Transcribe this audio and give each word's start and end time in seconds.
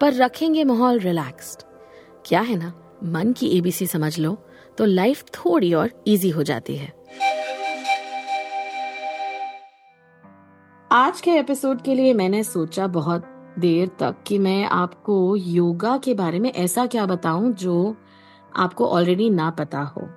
पर 0.00 0.14
रखेंगे 0.14 0.64
माहौल 0.64 0.98
रिलैक्स्ड 0.98 1.62
क्या 2.26 2.40
है 2.40 2.56
ना? 2.56 2.72
मन 3.04 3.32
की 3.32 3.46
एबीसी 3.58 3.86
समझ 3.86 4.18
लो 4.18 4.36
तो 4.78 4.84
लाइफ 4.84 5.24
थोड़ी 5.34 5.72
और 5.74 5.90
इजी 6.06 6.30
हो 6.30 6.42
जाती 6.42 6.76
है। 6.76 6.92
आज 10.92 11.20
के 11.20 11.30
एपिसोड 11.30 11.82
के 11.82 11.94
लिए 11.94 12.12
मैंने 12.14 12.42
सोचा 12.44 12.86
बहुत 12.86 13.24
देर 13.58 13.90
तक 14.00 14.16
कि 14.26 14.38
मैं 14.38 14.64
आपको 14.64 15.36
योगा 15.36 15.96
के 15.98 16.14
बारे 16.14 16.38
में 16.38 16.52
ऐसा 16.52 16.86
क्या 16.86 17.06
बताऊँ 17.06 17.52
जो 17.52 17.96
आपको 18.56 18.86
ऑलरेडी 18.86 19.30
ना 19.30 19.50
पता 19.50 19.80
हो। 19.80 20.08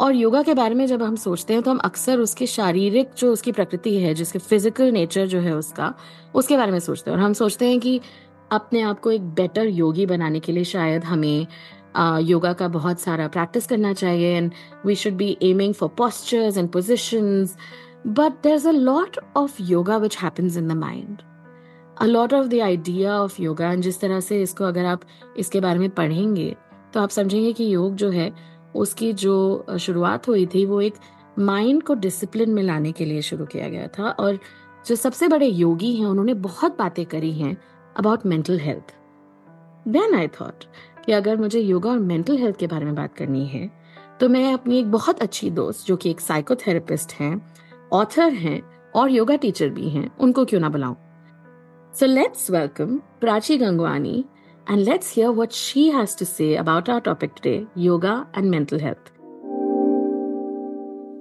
और 0.00 0.14
योगा 0.14 0.42
के 0.42 0.54
बारे 0.54 0.74
में 0.74 0.86
जब 0.86 1.02
हम 1.02 1.16
सोचते 1.16 1.54
हैं 1.54 1.62
तो 1.62 1.70
हम 1.70 1.78
अक्सर 1.78 2.18
उसके 2.18 2.46
शारीरिक 2.46 3.10
जो 3.18 3.32
उसकी 3.32 3.52
प्रकृति 3.52 3.96
है, 3.98 4.14
जिसके 4.14 4.38
फ़िज़िकल 4.38 4.90
नेचर 4.92 5.26
जो 5.26 5.40
है 5.40 5.52
उसका, 5.56 5.94
उसके 6.34 6.56
बारे 6.56 6.72
में 6.72 6.78
सोचते 6.78 7.10
हैं। 7.10 7.18
और 7.18 7.24
हम 7.24 7.32
सोचते 7.32 7.68
हैं 7.68 7.80
कि 7.80 8.00
अपने 8.54 8.80
आप 8.82 9.00
को 9.00 9.10
एक 9.10 9.22
बेटर 9.34 9.66
योगी 9.66 10.06
बनाने 10.06 10.40
के 10.40 10.52
लिए 10.52 10.64
शायद 10.64 11.04
हमें 11.04 11.46
योगा 12.22 12.52
का 12.52 12.68
बहुत 12.68 13.00
सारा 13.00 13.28
प्रैक्टिस 13.28 13.66
करना 13.66 13.92
चाहिए 13.92 14.36
and 14.36 14.52
we 14.86 14.94
should 14.94 15.14
be 15.14 15.36
aiming 15.42 15.74
for 15.74 15.88
postures 15.88 16.58
and 16.58 16.68
positions 16.68 17.56
but 18.06 18.42
there 18.42 18.54
is 18.54 18.68
a 18.68 18.72
lot 18.72 19.18
of 19.36 19.62
yoga 19.62 19.96
which 19.96 20.18
happens 20.18 20.56
in 20.56 20.68
the 20.68 20.72
mind 20.72 21.22
a 22.00 22.04
lot 22.04 22.34
of 22.34 22.46
the 22.46 22.60
idea 22.60 23.20
of 23.20 23.40
yoga 23.42 23.72
and 23.72 23.82
जिस 23.82 24.00
तरह 24.00 24.20
से 24.20 24.42
इसको 24.42 24.64
अगर 24.64 24.84
आप 24.84 25.00
इसके 25.38 25.60
बारे 25.60 25.78
में 25.78 25.90
पढ़ेंगे 25.90 26.54
तो 26.94 27.00
आप 27.00 27.10
समझेंगे 27.10 27.52
कि 27.52 27.74
योग 27.74 27.94
जो 27.94 28.10
है, 28.10 28.32
उसकी 28.74 29.12
जो 29.12 29.76
शुरुआत 29.80 30.28
हुई 30.28 30.46
थी, 30.46 30.64
वो 30.66 30.80
एक 30.80 30.94
माइंड 31.38 31.82
को 31.82 31.94
डिसिप्लिन 31.94 32.50
में 32.50 32.62
लाने 32.62 32.92
के 32.92 33.04
लिए 33.04 33.22
शुरू 33.22 33.44
किया 33.44 33.68
गया 33.68 33.86
था 33.88 34.10
और 34.10 34.38
जो 34.86 34.96
सबसे 34.96 35.28
बड़े 35.28 35.46
योगी 35.46 35.94
हैं, 35.96 36.06
उन्होंने 36.06 36.34
बहुत 36.34 36.78
बातें 36.78 37.04
करी 37.06 37.32
हैं। 37.32 37.56
About 37.96 38.26
mental 38.26 38.58
health 38.60 38.94
then 39.88 40.14
I 40.14 40.28
thought 40.40 40.64
कि 41.04 41.12
अगर 41.12 41.36
मुझे 41.36 41.60
योगा 41.60 41.90
और 41.90 41.98
मेंटल 41.98 42.36
हेल्थ 42.38 42.56
के 42.56 42.66
बारे 42.66 42.84
में 42.84 42.94
बात 42.94 43.16
करनी 43.16 43.46
है 43.46 43.70
तो 44.20 44.28
मैं 44.28 44.52
अपनी 44.52 44.78
एक 44.78 44.90
बहुत 44.90 45.22
अच्छी 45.22 45.50
दोस्त 45.50 45.86
जो 45.86 45.96
कि 45.96 46.10
एक 46.10 46.20
साइकोथेरेपिस्ट 46.20 47.12
हैं 47.12 47.34
ऑथर 47.92 48.32
हैं 48.32 48.60
और 48.96 49.10
योगा 49.10 49.36
टीचर 49.36 49.68
भी 49.70 49.88
हैं 49.88 50.08
उनको 50.18 50.44
क्यों 50.44 50.60
ना 50.60 50.68
बुलाऊं 50.68 50.94
so 51.94 52.06
let's 52.06 52.50
welcome 52.50 52.96
Prachi 53.20 53.58
Gangwani 53.58 54.24
and 54.66 54.84
let's 54.84 55.10
hear 55.10 55.30
what 55.30 55.52
she 55.52 55.90
has 55.90 56.14
to 56.14 56.24
say 56.24 56.56
about 56.56 56.88
our 56.88 57.00
topic 57.00 57.34
today 57.34 57.66
yoga 57.74 58.26
and 58.34 58.50
mental 58.50 58.78
health. 58.78 59.10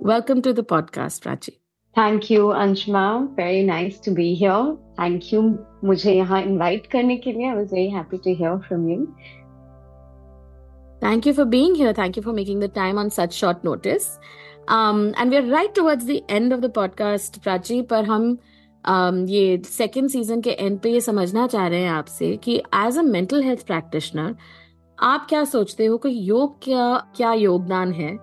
Welcome 0.02 0.42
to 0.42 0.54
the 0.54 0.64
podcast, 0.64 1.22
Prachi. 1.22 1.63
Thank 1.97 2.31
you, 2.31 2.43
Anshma. 2.63 3.35
Very 3.35 3.63
nice 3.65 3.99
to 4.01 4.13
be 4.13 4.35
here. 4.35 4.77
Thank 4.97 5.33
you 5.33 5.41
मुझे 5.85 6.13
यहाँ 6.15 6.43
invite 6.45 6.87
करने 6.93 7.17
के 7.17 7.33
लिए. 7.33 7.51
I 7.53 7.57
was 7.57 7.71
very 7.71 7.89
happy 7.91 8.19
to 8.27 8.35
hear 8.35 8.59
from 8.69 8.89
you. 8.89 8.99
Thank 11.03 11.27
you 11.27 11.35
for 11.35 11.45
being 11.45 11.75
here. 11.75 11.95
Thank 11.95 12.17
you 12.17 12.23
for 12.23 12.33
making 12.33 12.61
the 12.61 12.69
time 12.69 12.99
on 12.99 13.11
such 13.11 13.35
short 13.35 13.65
notice. 13.65 14.07
Um, 14.69 15.03
and 15.17 15.31
we're 15.31 15.51
right 15.51 15.75
towards 15.75 16.05
the 16.05 16.23
end 16.29 16.53
of 16.53 16.63
the 16.63 16.71
podcast, 16.79 17.41
Prachi, 17.41 17.83
पर 17.89 18.05
हम 18.05 18.31
um, 18.85 19.27
ये 19.29 19.63
second 19.65 20.09
season 20.11 20.41
के 20.41 20.51
and 20.51 20.79
पे 20.81 20.93
ये 20.93 21.01
समझना 21.01 21.47
चाह 21.47 21.67
रहे 21.67 21.81
हैं 21.83 21.91
आपसे 21.91 22.37
कि 22.45 22.57
as 22.75 22.99
a 22.99 23.03
mental 23.03 23.43
health 23.43 23.67
practitioner 23.67 24.35
आप 24.99 25.27
क्या 25.29 25.45
सोचते 25.45 25.87
हो 25.87 25.97
कि 26.05 26.11
योग 26.31 26.59
क्या 26.65 26.87
क्या 27.17 27.33
योगदान 27.33 27.93
है 27.93 28.17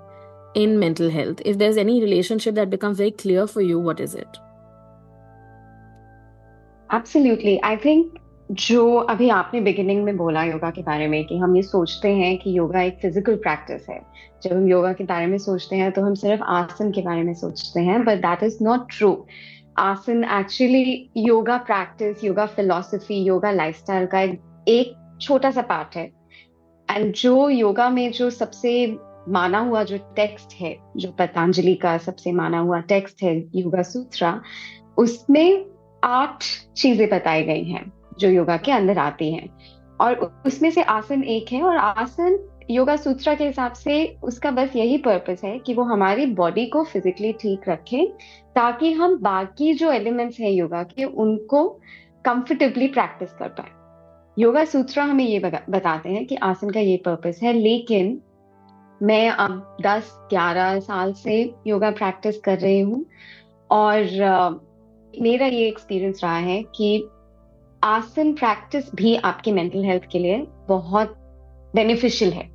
mental 0.56 1.10
health 1.10 1.40
if 1.40 1.56
there 1.56 1.70
is 1.70 1.78
any 1.80 2.00
relationship 2.00 2.54
that 2.54 2.68
becomes 2.68 2.98
very 2.98 3.10
clear 3.10 3.46
for 3.46 3.64
you 3.64 3.80
what 3.82 4.00
is 4.00 4.16
it 4.18 4.36
absolutely 6.94 7.58
I 7.58 7.76
think 7.76 8.18
जो 8.50 8.94
अभी 8.96 9.28
आपने 9.28 9.60
बिगिनिंग 9.60 10.04
में 10.04 10.16
बोला 10.16 10.42
योगा 10.44 10.70
के 10.70 10.82
बारे 10.82 11.06
में 11.08 11.24
कि 11.24 11.36
हम 11.38 11.56
ये 11.56 11.62
सोचते 11.62 12.08
हैं 12.08 12.36
कि 12.38 12.56
योगा 12.58 12.80
एक 12.82 12.98
फ़िज़िकल 13.02 13.36
प्रैक्टिस 13.36 13.88
है। 13.88 14.00
जब 14.42 14.52
हम 14.52 14.66
योगा 14.68 14.92
के 14.92 15.04
बारे 15.04 15.26
में 15.26 15.36
सोचते 15.38 15.76
हैं 15.76 15.90
तो 15.92 16.02
हम 16.02 16.14
सिर्फ़ 16.14 16.42
आसन 16.42 16.90
के 16.90 17.02
बारे 17.02 17.22
में 17.22 17.34
सोचते 17.34 17.80
हैं 17.80 18.04
but 18.04 18.18
that 18.18 18.42
is 18.42 18.58
not 18.62 18.86
true 18.90 19.26
आसन 19.78 20.24
actually 20.24 21.10
yoga 21.16 21.56
practice 21.56 22.24
yoga 22.24 22.46
philosophy 22.46 23.22
yoga 23.24 23.50
lifestyle 23.50 24.06
का 24.06 24.20
एक 24.68 25.18
छोटा 25.20 25.50
सा 25.50 25.62
पार्ट 25.62 25.96
है। 25.96 26.04
एंड 26.88 27.12
जो 27.14 27.48
योगा 27.48 27.88
में 27.90 28.10
जो 28.12 28.30
सबसे 28.30 28.86
माना 29.28 29.58
हुआ 29.58 29.82
जो 29.82 29.98
टेक्स्ट 30.16 30.54
है, 30.54 30.76
जो 30.96 31.10
पतंजलि 31.10 31.74
का 31.74 31.96
सबसे 31.98 32.32
माना 32.32 32.58
हुआ 32.58 32.80
टेक्स्ट 32.80 33.22
है, 33.22 33.36
योगा 33.54 33.82
सूत्रा, 33.82 34.40
उसमें 34.98 35.64
आठ 36.04 36.44
चीज़ें 36.76 37.08
बताई 37.08 37.42
गई 37.42 37.64
हैं, 37.64 37.92
जो 38.18 38.28
योगा 38.28 38.56
के 38.56 38.72
अंदर 38.72 38.98
आती 38.98 39.32
हैं। 39.32 39.48
और 40.00 40.42
उसमें 40.46 40.70
से 40.70 40.82
आसन 40.82 41.24
एक 41.24 41.52
है 41.52 41.62
और 41.62 41.76
आसन 41.76 42.38
योगा 42.70 42.96
सूत्रा 42.96 43.34
के 43.34 43.46
हिसाब 43.46 43.72
से 43.72 44.16
उसका 44.22 44.50
बस 44.50 44.76
यही 44.76 44.96
पर्पस 44.98 45.40
है 45.44 45.58
कि 45.58 45.74
वो 45.74 45.82
हमारी 45.82 46.26
बॉडी 46.26 46.66
को 46.66 46.84
फिजिकली 46.84 47.32
ठीक 47.32 47.68
रखे, 47.68 48.04
ताकि 48.54 48.92
हम 48.92 49.16
बाकी 49.18 49.72
जो 49.74 49.92
एलिमेंट्स 49.92 50.40
हैं 50.40 50.50
योगा 50.50 50.82
के, 50.82 51.04
उनको 51.04 51.68
कंफर्टेबली 52.24 52.88
प्रैक्टिस 52.88 53.32
कर 53.32 53.48
पाए। 53.48 53.70
योगा 54.38 54.64
सूत्रा 54.64 55.04
हमें 55.04 55.24
ये 55.24 55.38
बताते 55.38 56.08
हैं 56.08 56.26
कि 56.26 56.36
आसन 56.36 56.70
का 56.70 56.80
ये 56.80 56.96
पर्पस 56.96 57.40
है, 57.42 57.52
लेकिन 57.52 58.20
मैं 59.02 59.28
अब 59.30 59.76
10-11 59.82 60.80
साल 60.80 61.12
से 61.12 61.54
योगा 61.66 61.90
प्रैक्टिस 61.90 62.38
कर 62.38 62.58
रही 62.58 62.80
हूँ 62.80 63.04
और 63.70 64.02
मेरा 65.14 65.46
ये 65.46 65.68
एक्सपीरियंस 65.68 66.20
रहा 66.24 66.36
है 66.36 66.62
कि 66.62 67.08
आसन 67.82 68.32
प्रैक्टिस 68.32 68.94
भी 68.94 69.16
आपकी 69.16 69.52
मेंटल 69.52 69.84
हेल्थ 69.84 70.02
के 70.12 70.18
लिए 70.18 70.46
बहुत 70.68 71.14
बेनिफिशियल 71.74 72.32
है। 72.32 72.48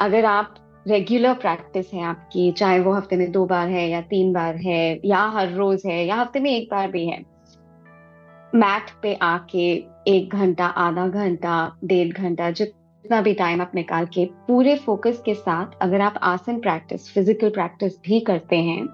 अगर 0.00 0.24
आप 0.24 0.54
रेगुलर 0.88 1.34
प्रैक्टिस 1.34 1.92
है 1.94 2.02
आपकी, 2.02 2.52
चाहे 2.52 2.80
वो 2.80 2.92
हफ़्ते 2.92 3.16
में 3.16 3.30
दो 3.32 3.46
बार 3.46 3.68
है 3.68 3.88
या 3.90 4.00
तीन 4.00 4.32
बार 4.32 4.56
है 4.56 5.00
या 5.04 5.22
हर 5.28 5.52
रोज 5.52 5.82
है 5.86 6.04
या 6.06 6.16
हफ़्ते 6.16 6.40
में 6.40 6.50
एक 6.50 6.68
बार 6.70 6.90
भी 6.90 7.06
है 7.06 7.24
मैट 8.54 8.90
पे 9.02 9.14
आके 9.14 9.70
एक 10.08 10.34
घंटा, 10.34 10.66
आधा 10.66 11.06
घंटा, 11.08 11.76
डेढ़ 11.84 12.12
घंटा 12.12 12.50
जितना 12.50 12.85
भी 13.12 13.34
टाइम 13.34 13.60
आप 13.62 13.72
निकाल 13.74 14.06
के 14.06 14.24
पूरे 14.46 14.76
फोकस 14.76 15.22
के 15.24 15.34
साथ 15.34 15.66
अगर 15.82 16.00
आप 16.00 16.14
आसन 16.22 16.60
प्रैक्टिस 16.60 17.14
फ़िज़िकल 17.14 17.50
प्रैक्टिस 17.50 17.98
भी 18.00 18.20
करते 18.20 18.56
हैं 18.56 18.86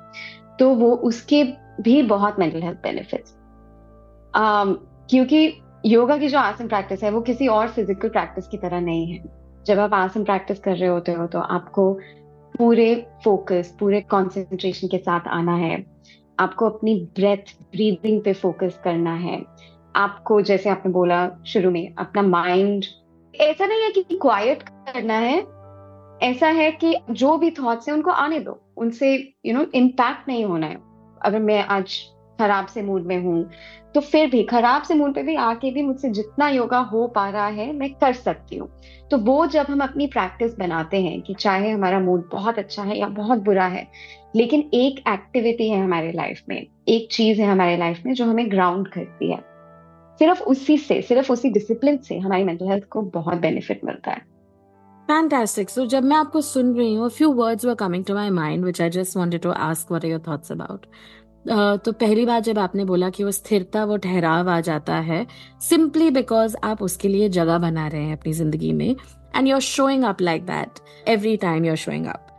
तो 0.58 0.74
वो 0.74 0.94
उसके 0.94 1.44
भी 1.80 2.02
बहुत 2.02 2.38
मेंटल 2.38 2.62
हेल्थ 2.62 2.78
बेनिफिट्स 2.78 3.34
क्योंकि 5.10 5.60
योगा 5.86 6.16
की 6.18 6.28
जो 6.28 6.38
आसन 6.38 6.68
प्रैक्टिस 6.68 7.02
है, 7.04 7.10
वो 7.10 7.20
किसी 7.20 7.46
और 7.46 7.68
फ़िज़िकल 7.68 8.08
प्रैक्टिस 8.08 8.48
की 8.48 8.56
तरह 8.56 8.80
नहीं 8.80 9.12
है. 9.12 9.22
जब 9.66 9.78
आप 9.78 9.94
आसन 9.94 10.24
प्रैक्टिस 10.24 10.60
कर 10.60 10.76
रहे 10.76 10.88
होते 10.88 11.12
हो 11.12 11.26
तो 11.26 11.38
आपको 11.38 11.92
पूरे 12.54 12.94
फोकस 13.24 13.76
पूरे 13.80 14.00
कंसंट्रेशन 14.00 14.88
के 14.88 14.98
साथ 14.98 15.28
आना 15.28 15.54
है. 15.56 15.84
आपको 16.38 16.68
अपनी 16.68 16.94
ब्रेथ 17.16 17.54
ब्रीदिंग 17.72 18.20
पे 18.22 18.32
फोकस 18.32 18.80
करना 18.84 19.14
है. 19.14 19.42
आपको, 19.96 20.40
जैसे 20.40 20.70
आपने 20.70 20.92
बोला 20.92 21.28
शुरू 21.46 21.70
में, 21.70 21.94
अपना 21.94 22.22
माइंड 22.22 22.84
ऐसा 23.34 23.66
नहीं 23.66 23.82
है 23.82 23.90
कि 23.90 24.02
क्वाइट 24.12 24.62
करना 24.62 25.14
है। 25.14 25.38
ऐसा 26.22 26.48
है 26.48 26.70
कि 26.72 26.94
जो 27.10 27.36
भी 27.36 27.50
थॉट्स 27.50 27.88
हैं 27.88 27.94
उनको 27.94 28.10
आने 28.10 28.38
दो। 28.40 28.58
उनसे 28.76 29.14
यू 29.46 29.54
नो 29.54 29.64
इम्पैक्ट 29.74 30.28
नहीं 30.28 30.44
होना 30.44 30.66
है। 30.66 30.78
अगर 31.22 31.38
मैं 31.38 31.62
आज 31.62 32.00
खराब 32.38 32.66
से 32.66 32.82
मूड 32.82 33.06
में 33.06 33.18
हूँ 33.18 33.50
तो 33.94 34.00
फिर 34.00 34.30
भी 34.30 34.42
खराब 34.42 34.82
से 34.82 34.94
मूड 34.94 35.14
पे 35.14 35.22
भी 35.22 35.34
आके 35.36 35.70
भी 35.70 35.82
मुझसे 35.82 36.10
जितना 36.10 36.48
योगा 36.48 36.78
हो 36.78 37.06
पा 37.06 37.28
रहा 37.30 37.46
है, 37.46 37.72
मैं 37.72 37.92
कर 37.94 38.12
सकती 38.12 38.56
हूँ। 38.56 38.68
तो 39.10 39.18
वो 39.18 39.46
जब 39.46 39.66
हम 39.70 39.80
अपनी 39.80 40.06
प्रैक्टिस 40.06 40.56
बनाते 40.58 41.02
हैं 41.02 41.20
कि 41.22 41.34
चाहे 41.34 41.70
हमारा 41.70 42.00
मूड 42.00 42.28
बहुत 42.32 42.58
अच्छा 42.58 42.82
है 42.82 42.98
या 42.98 43.08
बहुत 43.08 43.38
बुरा 43.38 43.66
है, 43.66 43.86
लेकिन 44.36 44.60
एक 44.74 45.02
एक्टिविटी 45.08 45.68
है 45.70 45.82
हमारे 45.84 46.12
लाइफ 46.12 46.42
में, 46.48 46.66
एक 46.88 47.08
चीज़ 47.12 47.40
है 47.40 47.48
हमारे 47.48 47.76
लाइफ 47.76 48.02
में 48.06 48.12
जो 48.14 48.24
हमें 48.24 48.50
ग्राउंड 48.50 48.88
करती 48.88 49.30
है। 49.32 49.51
सिर्फ़ 50.20 50.42
उसी 50.44 50.76
से 50.78 51.00
सिर्फ़ 51.02 51.32
उसी 51.32 51.50
डिसिप्लिन 51.50 51.96
से 51.98 52.18
हमारी 52.18 52.44
मेंटल 52.44 52.68
हेल्थ 52.68 52.84
को 52.90 53.02
बहुत 53.14 53.38
बेनिफिट 53.38 53.84
मिलता 53.84 54.10
है 54.10 54.30
Fantastic. 55.08 55.70
So 55.70 55.84
जब 55.86 56.04
मैं 56.04 56.16
आपको 56.16 56.40
सुन 56.40 56.74
रही 56.74 56.94
हूँ, 56.94 57.08
few 57.10 57.30
words 57.32 57.64
were 57.64 57.76
coming 57.76 58.04
to 58.04 58.14
my 58.14 58.28
mind, 58.30 58.64
which 58.64 58.80
I 58.80 58.88
just 58.88 59.16
wanted 59.16 59.42
to 59.42 59.54
ask 59.62 59.90
what 59.90 60.04
are 60.04 60.12
your 60.12 60.20
thoughts 60.20 60.50
about. 60.50 60.86
तो 61.46 61.92
पहली 61.92 62.24
बार 62.26 62.40
जब 62.40 62.58
आपने 62.58 62.84
बोला 62.84 63.08
कि 63.10 63.24
वो 63.24 63.30
स्थिरता 63.30 63.84
वो 63.84 63.96
ठहराव 63.96 64.48
आ 64.50 64.60
जाता 64.60 64.96
है 65.00 65.26
सिंपली 65.60 66.10
बिकॉज़ 66.10 66.56
आप 66.64 66.82
उसके 66.82 67.08
लिए 67.08 67.28
जगह 67.28 67.58
बना 67.58 67.86
रहे 67.88 68.02
हैं 68.02 68.16
अपनी 68.16 68.32
ज़िंदगी 68.32 68.72
में 68.72 68.88
and 69.36 69.48
you 69.48 69.54
are 69.54 69.60
showing 69.60 70.04
up 70.04 70.20
like 70.20 70.44
that 70.46 70.78
every 71.08 71.36
time 71.36 71.64
you 71.64 71.70
are 71.70 71.76
showing 71.76 72.06
up 72.06 72.31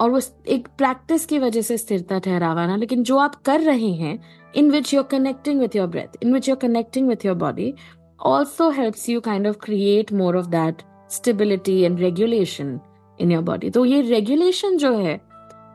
और 0.00 0.10
वो 0.10 0.20
एक 0.48 0.68
प्रैक्टिस 0.78 1.26
की 1.26 1.38
वजह 1.38 1.62
से 1.62 1.76
स्थिरता 1.78 2.18
ठहराव 2.18 2.58
आना 2.58 2.76
लेकिन 2.76 3.02
जो 3.02 3.18
आप 3.18 3.34
कर 3.46 3.60
रहे 3.60 3.90
हैं 3.92 4.18
in 4.54 4.70
which 4.70 4.92
you 4.94 5.00
are 5.00 5.06
connecting 5.08 5.60
with 5.60 5.76
your 5.76 5.86
breath 5.86 6.16
in 6.22 6.32
which 6.34 6.48
you 6.48 6.54
are 6.54 6.60
connecting 6.60 7.08
with 7.08 7.26
your 7.26 7.36
body 7.36 7.72
also 8.20 8.70
helps 8.70 9.08
you 9.08 9.20
kind 9.20 9.46
of 9.46 9.56
create 9.56 10.12
more 10.12 10.36
of 10.36 10.46
that 10.46 10.82
stability 11.10 11.80
and 11.80 12.00
regulation 12.00 12.78
in 13.18 13.32
your 13.32 13.42
body 13.42 13.70
तो 13.70 13.84
ये 13.84 14.00
regulation 14.00 14.76
जो 14.76 14.96
है 14.98 15.20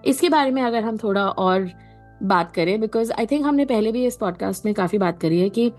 इसके 0.06 0.30
बारे 0.30 0.52
में 0.52 0.62
अगर 0.62 0.84
हम 0.84 0.98
थोड़ा 0.98 1.28
और 1.28 1.70
बात 2.24 2.52
करें 2.52 2.80
बिकॉज़ 2.82 3.12
आई 3.12 3.26
थिंक 3.26 3.46
हमने 3.46 3.66
पहले 3.66 3.92
भी 3.92 4.06
इस 4.06 4.18
पॉडकास्ट 4.18 4.66
में 4.66 4.74
काफ़ी 4.74 4.98
बात 4.98 5.20
करी 5.20 5.40
है 5.40 5.50
कि 5.50 5.72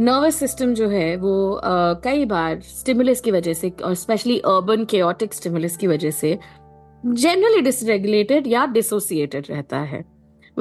नर्वस 0.00 0.36
सिस्टम 0.36 0.72
जो 0.74 0.88
है 0.88 1.16
वो 1.16 1.30
uh, 1.56 2.02
कई 2.04 2.24
बार 2.24 2.60
स्टिमुलस 2.60 3.20
की 3.20 3.30
वजह 3.30 3.52
से 3.52 3.72
और 3.84 3.94
स्पेशली 3.94 4.38
अर्बन 4.38 4.84
केओटिक 4.84 5.34
स्टिमुलस 5.34 5.76
की 5.76 5.86
वजह 5.86 6.10
से 6.10 6.38
जनरली 7.06 7.60
डिसरेगुलेटेड 7.60 8.46
या 8.46 8.66
डिसोसिएटेड 8.66 9.46
रहता 9.50 9.78
है 9.78 10.04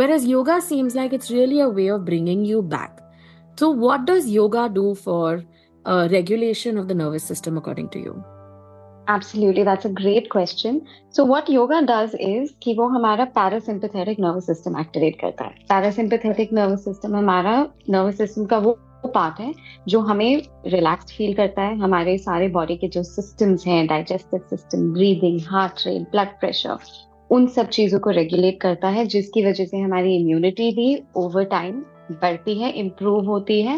as 0.02 0.26
yoga 0.26 0.60
seems 0.60 0.96
like 0.96 1.14
it's 1.14 1.32
really 1.32 1.60
a 1.60 1.68
way 1.68 1.90
of 1.90 2.02
bringing 2.02 2.48
you 2.48 2.62
back 2.62 3.04
So, 3.60 3.72
what 3.72 4.06
does 4.06 4.30
yoga 4.30 4.70
do 4.70 4.94
for 4.94 5.44
uh, 5.86 6.08
regulation 6.12 6.78
of 6.78 6.88
the 6.88 6.94
nervous 6.94 7.24
system, 7.24 7.58
according 7.58 7.90
to 7.90 8.00
you? 8.00 8.24
Absolutely, 9.08 9.64
that's 9.64 9.86
a 9.86 9.90
great 9.90 10.30
question. 10.30 10.86
So, 11.10 11.26
what 11.26 11.50
yoga 11.50 11.82
does 11.82 12.14
is 12.14 12.52
कि 12.64 12.74
वो 12.74 12.88
हमारा 12.88 13.34
parasympathetic 13.34 14.20
nervous 14.20 14.46
system 14.46 14.76
activate 14.76 15.18
करता 15.22 15.44
है. 15.44 15.56
Parasympathetic 15.72 16.54
nervous 16.54 16.84
system 16.84 17.16
हमारा 17.16 17.72
nervous 17.90 18.22
system 18.22 18.50
का 18.50 18.58
वो 18.58 18.78
part 19.06 19.40
है 19.40 19.54
जो 19.88 20.00
हमें 20.02 20.42
रिलैक्स 20.68 21.14
फील 21.18 21.34
करता 21.34 21.62
है। 21.62 21.78
हमारे 21.78 22.18
सारे 22.18 22.48
बॉडी 22.50 22.76
के 22.78 22.88
जो 22.88 23.04
सिस्टम्स 23.04 23.68
हैं 23.68 23.86
digestive 23.88 24.40
system 24.50 24.92
breathing 24.94 25.40
heart 25.48 25.88
rate 25.88 26.10
blood 26.12 26.40
pressure 26.40 26.78
उन 27.30 27.48
सब 27.48 27.68
चीज़ों 27.70 28.00
को 28.00 28.10
रेगुलेट 28.10 28.60
करता 28.62 28.88
है, 28.88 29.06
जिसकी 29.06 29.46
वजह 29.46 29.66
से 29.66 29.78
हमारी 29.78 30.16
इम्यूनिटी 30.16 30.72
भी 30.72 31.04
ओवर 31.18 31.44
टाइम 31.46 31.84
बढ़ती 32.12 32.58
है 32.60 32.72
इम्प्रूव 32.72 33.26
होती 33.26 33.62
है। 33.62 33.78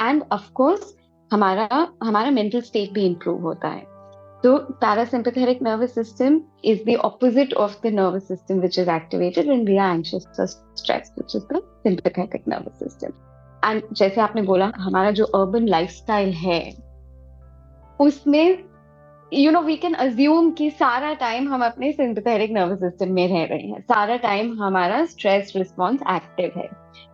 एंड 0.00 0.22
ऑफकोर्स 0.32 0.94
हमारा 1.30 1.86
हमारा 2.02 2.30
मेंटल 2.30 2.60
स्टेट 2.60 2.92
भी 2.92 3.06
इम्प्रूव 3.06 3.42
होता 3.42 3.68
है। 3.68 3.84
तो 4.44 4.56
parasympathetic 4.80 5.62
nervous 5.62 5.94
system 5.94 6.40
is 6.64 6.84
the 6.84 6.96
opposite 7.04 7.54
of 7.54 7.76
the 7.84 7.92
nervous 7.92 8.28
system 8.28 8.60
which 8.60 8.78
is 8.78 8.90
activated 8.90 9.46
when 9.46 9.64
we 9.66 9.76
are 9.76 9.94
anxious 9.94 10.26
stress 10.40 11.12
which 11.18 11.36
is 11.36 11.44
the 11.52 11.62
sympathetic 11.82 12.44
nervous 12.48 12.78
system 12.78 13.12
and 13.66 13.82
जैसे 13.92 14.20
आपने 14.20 14.42
बोला, 14.42 14.72
हमारा 14.76 15.10
जो 15.10 15.24
अर्बन 15.24 15.66
लाइफस्टाइल 15.68 16.32
है, 16.32 16.74
उसमें 18.00 18.64
you 19.32 19.50
know 19.52 19.60
we 19.60 19.76
can 19.76 19.94
assume 19.94 20.50
कि 20.50 20.70
सारा 20.70 21.12
time 21.14 21.48
हम 21.48 21.64
अपने 21.64 21.92
सिंपथेटिक 21.92 22.50
नर्वस 22.50 22.78
सिस्टम 22.78 23.12
में 23.12 23.26
रह 23.28 23.44
रहे 23.44 23.68
हैं। 23.68 23.80
सारा 23.80 24.16
टाइम 24.16 24.62
हमारा 24.62 25.04
स्ट्रेस 25.04 25.52
रिस्पॉन्स 25.56 26.00
एक्टिव 26.10 26.52
है, 26.56 26.68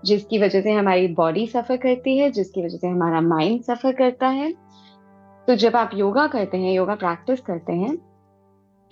जिसकी 0.04 0.38
वजह 0.38 0.60
से 0.60 0.72
हमारी 0.72 1.08
बॉडी 1.08 1.46
सफ़र 1.46 1.76
करती 1.76 2.18
है, 2.18 2.30
जिसकी 2.30 2.64
वजह 2.64 2.76
से 2.76 2.88
हमारा 2.88 3.20
माइंड 3.20 3.62
सफ़र 3.62 3.92
करता 3.92 4.28
है। 4.28 4.52
तो 5.48 5.54
जब 5.54 5.76
आप 5.76 5.90
योगा 5.94 6.26
करते 6.26 6.58
हैं 6.58 6.72
योगा 6.72 6.94
प्रैक्टिस 6.94 7.40
करते 7.40 7.72
हैं, 7.72 7.98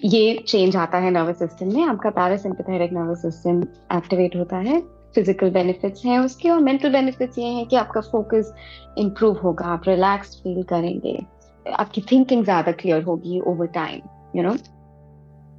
ये 0.05 0.45
चेंज 0.49 0.77
आता 0.77 0.99
है 0.99 1.11
नर्वस 1.11 1.39
सिस्टम 1.39 1.75
में, 1.75 1.83
आपका 1.85 2.11
पैरासिम्पथेटिक 2.11 2.93
नर्वस 2.93 3.23
सिस्टम 3.23 3.63
एक्टिवेट 3.97 4.37
होता 4.37 4.57
है। 4.57 5.00
फ़िज़िकल 5.15 5.51
बेनिफिट्स 5.51 6.05
हैं, 6.05 6.19
उसके 6.19 6.51
और 6.51 6.61
मेंटल 6.61 6.93
बेनिफिट्स 6.93 7.39
ये 7.39 7.47
हैं 7.47 7.67
कि 7.67 7.77
आपका 7.77 8.01
फोकस 8.03 8.53
इंप्रूव 8.99 9.39
होगा, 9.39 9.67
आप 9.67 9.89
रिलैक्स 9.89 10.37
फील 10.37 10.63
करेंगे, 10.65 11.19
आपकी 11.67 12.01
थिंकिंग 12.13 12.45
ज़्यादा 12.45 12.73
क्लियर 12.73 13.03
होगी 13.03 13.41
over 13.47 13.67
time 13.75 14.01
you 14.37 14.43
know 14.43 14.55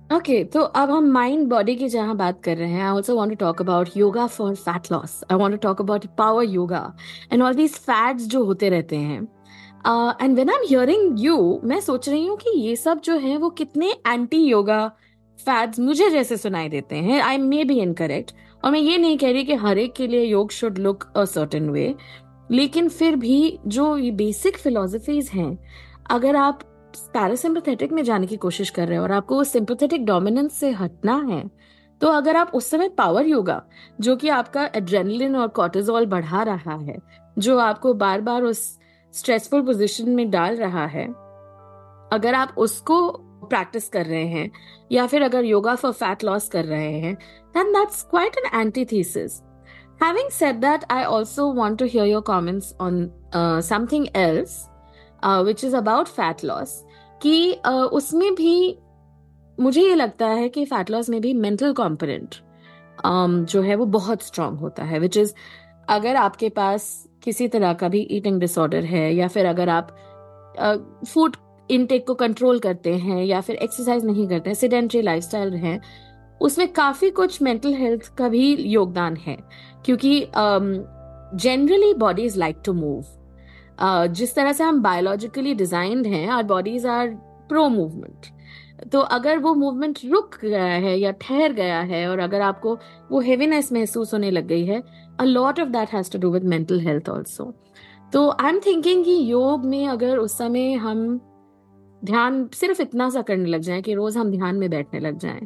okay 0.10 0.44
तो 0.44 0.62
अब 0.62 0.90
हम 0.92 1.06
माइंड 1.12 1.48
बॉडी 1.50 1.76
की 1.76 1.88
जहाँ 1.90 2.16
बात 2.18 2.42
कर 2.44 2.58
रहे 2.58 2.70
हैं 2.70 2.84
I 2.84 2.92
also 2.92 3.16
want 3.16 3.32
to 3.32 3.46
talk 3.46 3.62
about 3.62 3.90
yoga 3.98 4.26
for 4.28 4.56
fat 4.56 4.92
loss 4.92 5.24
I 5.32 5.38
want 5.38 5.56
to 5.56 5.68
talk 5.68 5.82
about 5.82 6.06
power 6.18 6.44
yoga 6.46 6.82
and 7.34 7.44
all 7.44 7.54
these 7.56 7.76
fats 7.76 8.26
जो 8.28 8.44
होते 8.46 8.70
रहते 8.70 8.96
हैं. 8.98 9.22
And 10.22 10.36
when 10.38 10.50
I 10.50 10.56
am 10.56 10.66
hearing 10.70 11.20
you 11.20 11.60
मैं 11.64 11.80
सोच 11.82 12.10
रही 12.10 12.26
हूँ 12.26 12.38
कि 12.38 12.58
ये 12.60 12.76
सब 12.76 13.02
जो 13.02 13.18
है, 13.18 13.38
वो 13.38 13.50
कितने 13.52 13.92
एंटी 14.08 14.44
योगा 14.46 14.88
फैट्स 15.40 15.80
मुझे 15.80 16.10
जैसे 16.10 16.38
सुनाई 16.38 16.70
देते 16.70 16.96
हैं. 16.98 17.22
आई 17.22 17.38
मे 17.38 17.64
बी 17.64 17.80
इनकरेक्ट 17.82 18.34
और 18.66 18.72
मैं 18.72 18.80
ये 18.80 18.98
नहीं 18.98 19.18
कह 19.18 19.32
रही 19.32 19.44
कि 19.44 19.56
हर 19.56 19.78
एक 19.78 19.94
के 19.94 20.08
लिए 20.08 20.24
yoga 20.26 20.52
should 20.52 20.78
look 20.78 21.08
a 21.16 21.26
certain 21.26 21.70
way 21.70 21.96
लेकिन 22.52 22.90
फिर 22.90 23.16
भी 23.16 23.60
जो 23.68 23.98
ये 23.98 24.12
बेसिक 24.12 24.58
फिलोसफीज 24.58 25.30
हैं, 25.30 25.58
अगर 26.12 26.36
आप 26.36 26.60
पैरासिम्पथेटिक 26.98 27.92
में 27.92 28.04
जाने 28.04 28.28
की 28.28 28.38
कोशिश 28.38 28.70
कर 28.70 28.88
रहे 28.88 28.94
हैं 28.94 29.04
और 29.04 29.12
आपको 29.12 29.36
वो 29.36 29.44
सिंपथेटिक 29.44 30.06
डोमिनेंस 30.06 30.54
से 30.54 30.72
हटना 30.72 31.16
है 31.28 31.44
तो 32.02 32.08
अगर 32.08 32.36
आप 32.36 32.52
उस 32.54 32.70
समय 32.70 32.90
पावर 32.90 33.28
योगा 33.28 33.62
जो 34.02 34.16
कि 34.16 34.30
आपका 34.30 34.70
एड्रेनलिन 34.76 35.36
और 35.36 35.48
कॉर्टिजोल 35.48 36.06
बढ़ा 36.06 36.44
रहा 36.44 36.76
है, 36.76 36.98
जो 37.40 37.58
आपको 37.58 37.94
बार 37.94 38.22
बार 38.22 38.44
उस 38.44 38.78
स्ट्रेसफुल 39.14 39.62
पोजीशन 39.62 40.10
में 40.10 40.30
डाल 40.30 40.56
रहा 40.56 40.86
है, 40.86 41.06
अगर 42.14 42.34
आप 42.34 42.56
उसको 42.58 43.10
प्रैक्टिस 43.52 43.88
कर 43.90 44.06
रहे 44.06 44.26
हैं 44.28 44.50
या 44.92 45.06
फिर 45.08 45.22
अगर 45.22 45.46
योगा 45.46 45.76
फॉर 45.76 45.92
फैट 45.94 46.24
लॉस 46.24 46.50
कर 46.50 46.66
रहे 46.66 47.00
हैं 47.00 47.16
then 47.56 47.72
that's 47.74 48.04
quite 48.04 48.38
an 48.38 48.60
antithesis 48.60 49.42
Having 50.02 50.30
said 50.30 50.62
that, 50.62 50.84
I 50.90 51.04
also 51.06 51.44
want 51.48 51.78
to 51.78 51.88
hear 51.88 52.06
your 52.06 52.24
comments 52.24 52.74
on 52.80 53.12
uh, 53.34 53.62
something 53.62 54.08
else 54.16 54.60
is 55.64 55.76
about 55.76 56.08
fat 56.08 56.44
loss 56.46 56.72
कि 57.22 57.60
uh, 57.68 57.86
उसमें 57.92 58.34
भी 58.36 58.78
मुझे 59.58 59.82
ये 59.82 59.96
लगता 59.96 60.28
है 60.28 60.48
कि 60.50 60.64
फैट 60.66 60.90
लॉस 60.92 61.10
में 61.10 61.20
भी 61.22 61.34
मेंटल 61.34 61.74
कॉम्पोनेंट 61.74 62.36
um, 63.06 63.46
जो 63.46 63.62
है 63.62 63.76
वो 63.76 63.86
बहुत 63.86 64.24
स्ट्रांग 64.24 64.58
होता 64.58 64.84
है 64.84 65.00
विच 65.00 65.18
इज़ 65.18 65.34
अगर 65.90 66.16
आपके 66.16 66.50
पास 66.50 66.88
किसी 67.24 67.48
तरह 67.48 67.74
का 67.74 67.88
भी 67.88 68.02
ईटिंग 68.12 68.40
डिसऑर्डर 68.40 68.84
है 68.86 69.14
या 69.16 69.28
फिर 69.28 69.46
अगर 69.46 69.70
आप 69.70 69.96
फ़ूड 71.14 71.36
uh, 71.36 71.42
इनटेक 71.70 72.06
को 72.08 72.14
कंट्रोल 72.14 72.60
करते 72.60 72.94
हैं 72.96 73.24
या 73.24 73.42
फिर 73.42 73.56
एक्सरसाइज 73.56 74.06
नहीं 74.06 74.28
करते 74.28 74.50
हैं 74.50 74.56
सिडेंट्री 74.56 75.02
लाइफ 75.02 75.24
स्टाइल 75.24 75.54
है, 75.54 75.80
उसमें 76.42 76.68
काफ़ी 76.74 77.10
कुछ 77.12 77.42
मेंटल 77.42 77.74
हेल्थ 77.74 78.14
का 78.18 78.28
भी 78.30 78.54
योगदान 78.56 79.16
है। 79.16 79.38
क्योंकि 79.86 80.20
generally 81.36 81.94
body 81.94 82.24
is 82.24 82.38
like 82.40 82.62
to 82.66 82.74
move 82.74 84.14
जिस 84.14 84.36
तरह 84.36 84.54
से 84.54 84.64
हम 84.64 84.82
बायोलॉजिकली 84.82 85.54
डिजाइंड 85.56 86.08
हैं 86.08 86.28
our 86.28 86.44
bodies 86.44 86.86
are 86.86 87.08
pro 87.50 87.68
movement 87.70 88.26
तो 88.92 89.00
अगर 89.16 89.38
वो 89.38 89.54
मूवमेंट 89.54 90.00
रुक 90.06 90.38
गया 90.42 90.64
है 90.64 90.98
या 91.00 91.12
ठहर 91.22 91.54
गया 91.54 91.80
है 91.82 92.08
और 92.08 92.20
अगर 92.20 92.42
आपको 92.42 92.78
वो 93.12 93.20
हेवीनेस 93.20 93.72
महसूस 93.72 94.14
होने 94.14 94.32
लग 94.32 94.48
गई 94.48 94.66
है 94.66 94.82
a 95.20 95.24
lot 95.24 95.60
of 95.60 95.70
that 95.70 95.94
has 95.94 96.12
to 96.12 96.20
do 96.20 96.32
with 96.32 96.44
mental 96.44 96.80
health 96.80 97.10
also 97.10 97.54
तो 98.14 98.30
आई 98.30 98.50
एम 98.50 98.60
थिंकिंग 98.60 99.04
कि 99.06 99.18
योग 99.32 99.66
में 99.66 99.88
अगर 99.88 100.18
उस 100.18 100.38
समय 100.38 100.74
हम 100.74 101.20
ध्यान 102.06 102.50
सिर्फ़ 102.54 102.82
इतना 102.82 103.10
सा 103.10 103.22
करने 103.22 103.50
लग 103.50 103.62
जाए 103.62 103.82
कि 103.82 103.94
रोज 103.94 104.18
हम 104.18 104.32
ध्यान 104.32 104.56
में 104.56 104.70
बैठने 104.70 105.00
लग 105.00 105.18
जाए। 105.18 105.42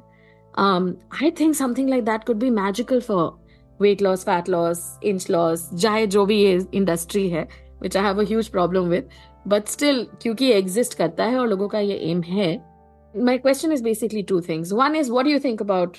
I 1.23 1.31
think 1.31 1.55
something 1.55 1.89
like 1.89 2.03
that 2.05 2.23
could 2.23 2.37
be 2.37 2.49
magical 2.49 3.01
for 3.01 3.45
weight 3.81 4.01
loss 4.01 4.23
fat 4.23 4.49
loss 4.49 4.99
inch 5.03 5.29
loss 5.29 5.69
चाहे 5.75 6.07
जो 6.07 6.25
भी 6.25 6.37
ये 6.37 6.59
इंडस्ट्री 6.73 7.29
है 7.29 7.47
which 7.81 7.97
I 7.97 8.03
have 8.03 8.21
huge 8.21 8.47
problem 8.47 8.83
with 8.83 9.09
but 9.47 9.65
still 9.65 10.07
क्योंकि 10.21 10.51
एग्जिस्ट 10.51 10.93
करता 10.93 11.23
है 11.23 11.39
और 11.39 11.47
लोगों 11.47 11.67
का 11.67 11.79
ये 11.79 11.95
एम 12.11 12.21
है 12.21 12.75
my 13.17 13.37
question 13.37 13.71
is 13.71 13.83
basically 13.83 14.23
two 14.23 14.41
things 14.41 14.73
one 14.73 14.95
is 14.95 15.11
what 15.11 15.27
you 15.27 15.39
think 15.39 15.61
about 15.61 15.97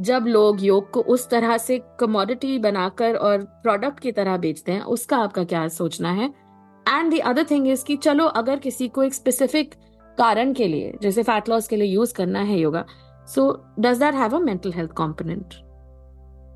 जब 0.00 0.24
लोग 0.28 0.64
योग 0.64 0.90
को 0.90 1.00
उस 1.00 1.28
तरह 1.28 1.56
से 1.58 1.82
कमोडिटी 2.00 2.58
बनाकर 2.58 3.16
और 3.16 3.38
प्रोडक्ट 3.38 4.00
की 4.00 4.12
तरह 4.12 4.36
बेचते 4.36 4.72
हैं, 4.72 4.82
उसका 4.82 5.16
आपका 5.16 5.44
क्या 5.44 5.68
सोचना 5.68 6.10
है? 6.12 6.47
And 6.88 7.14
the 7.14 7.20
other 7.20 7.44
thing 7.50 7.68
is 7.68 7.84
कि 7.84 7.96
चलो, 7.96 8.24
अगर 8.24 8.58
किसी 8.58 8.88
को 8.88 9.02
एक 9.02 9.14
स्पेसिफिक 9.14 9.74
कारण 10.18 10.52
के 10.52 10.68
लिए, 10.68 10.98
जैसे 11.02 11.22
फैट 11.22 11.48
लॉस 11.48 11.68
के 11.68 11.76
लिए 11.76 11.88
यूज़ 11.88 12.14
करना 12.14 12.40
है 12.40 12.58
yoga 12.58 12.84
so 13.26 13.64
does 13.80 13.98
that 13.98 14.14
have 14.14 14.36
a 14.36 14.38
mental 14.38 14.72
health 14.72 14.92
component 14.92 15.54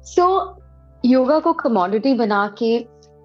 so 0.06 0.58
yoga 1.04 1.38
को 1.38 1.52
कमोडिटी 1.52 2.14
बना 2.14 2.46
के 2.58 2.78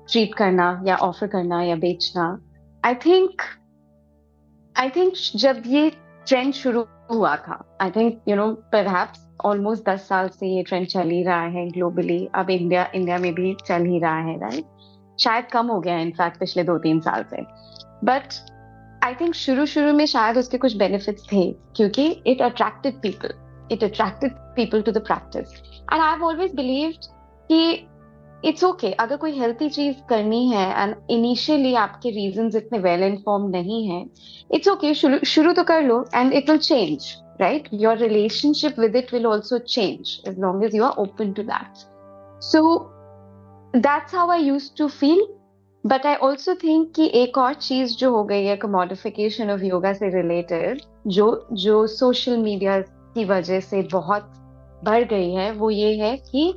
ट्रीट 0.09 0.35
करना 0.35 0.83
या 0.87 0.95
ऑफ़र 0.95 1.27
करना 1.27 1.61
या 1.63 1.75
बेचना 1.75 2.41
आई 2.85 2.95
थिंक 2.95 3.41
आई 4.77 4.89
थिंक 4.89 5.13
जब 5.35 5.63
ये 5.65 5.89
ट्रेंड 6.27 6.53
शुरू 6.53 6.85
हुआ 7.11 7.35
था 7.35 7.77
आई 7.81 7.91
थिंक 7.91 8.21
यू 8.27 8.35
नो 8.35 8.53
पर 8.53 9.07
ऑलमोस्ट 9.45 9.89
दस 9.89 10.07
साल 10.07 10.27
से 10.27 10.47
ये 10.47 10.63
ट्रेंड 10.63 10.87
चल 10.87 11.09
ही 11.09 11.23
रहा 11.23 11.41
है 11.41 11.69
ग्लोबली 11.69 12.29
अब 12.35 12.49
इंडिया 12.49 12.91
इंडिया 12.95 13.17
में 13.17 13.33
भी 13.33 13.55
चल 13.67 13.85
ही 13.85 13.99
रहा 13.99 14.17
है 14.17 14.39
राइट 14.39 14.65
शायद 15.19 15.45
कम 15.45 15.67
हो 15.67 15.79
गया 15.79 15.95
है 15.95 16.01
इनफैक्ट 16.01 16.39
पिछले 16.39 16.63
दो 16.63 16.77
तीन 16.77 16.99
साल 16.99 17.23
से। 17.23 17.41
बट 18.03 18.33
आई 19.03 19.15
थिंक 19.15 19.35
शुरू 19.35 19.65
शुरू 19.65 19.93
में 19.93 20.05
शायद 20.05 20.37
उसके 20.37 20.57
कुछ 20.57 20.75
बेनिफिट्स 20.77 21.27
थे 21.33 21.51
क्योंकि 21.75 22.07
it 22.27 22.41
attracted 22.41 23.01
people 23.01 23.33
it 23.71 23.83
attracted 23.83 24.31
people 24.55 24.81
to 24.81 24.91
the 24.91 24.97
practice 24.97 25.53
and 25.93 26.01
I 26.01 26.09
have 26.09 26.23
always 26.23 26.55
believed 26.55 27.05
कि 27.51 27.87
इट्स 28.45 28.63
ओके 28.63 28.87
okay, 28.87 28.99
अगर 28.99 29.17
कोई 29.17 29.31
हेल्थी 29.39 29.69
चीज़ 29.69 29.95
करनी 30.09 30.47
है 30.49 30.65
एंड 30.81 30.95
इनिशियली 31.09 31.73
आपके 31.75 32.09
रीजंस 32.09 32.55
इतने 32.55 32.79
वेल 32.79 33.03
इन्फॉर्म 33.03 33.49
नहीं 33.49 33.87
है 33.87 34.05
इट्स 34.51 34.67
ओके 34.67 34.93
okay, 34.93 35.23
शुरू 35.25 35.53
तो 35.53 35.63
कर 35.63 35.81
लो 35.81 36.03
and 36.15 36.33
it 36.33 36.49
will 36.49 36.59
change 36.59 37.15
right 37.41 37.69
your 37.73 37.97
relationship 37.97 38.79
with 38.79 38.95
it 38.95 39.13
will 39.13 39.25
also 39.25 39.57
change 39.57 40.21
as 40.27 40.39
long 40.39 40.63
as 40.63 40.75
you 40.75 40.83
are 40.83 41.01
open 41.01 41.31
to 41.31 41.43
that 41.43 41.85
so 42.43 42.63
that's 43.75 44.15
how 44.15 44.29
I 44.31 44.43
use 44.43 44.69
to 44.77 44.87
feel 44.87 45.25
but 45.83 46.05
I 46.05 46.15
also 46.15 46.53
think 46.55 46.91
कि 46.95 47.09
एक 47.13 47.37
और 47.37 47.53
चीज़ 47.53 47.95
जो 47.97 48.11
हो 48.11 48.23
गई 48.23 48.45
है 48.45 48.55
commodification 48.55 49.51
of 49.51 49.63
yoga 49.63 49.93
से 49.93 50.09
related 50.09 50.81
जो 51.07 51.47
जो 51.53 51.85
सोशल 51.87 52.37
मीडिया 52.37 52.79
की 52.81 53.25
वजह 53.25 53.59
से 53.59 53.81
बहुत 53.91 54.31
बढ़ 54.83 55.03
गई 55.03 55.31
है 55.33 55.51
वो 55.51 55.69
ये 55.69 55.95
है 55.97 56.15
कि 56.17 56.53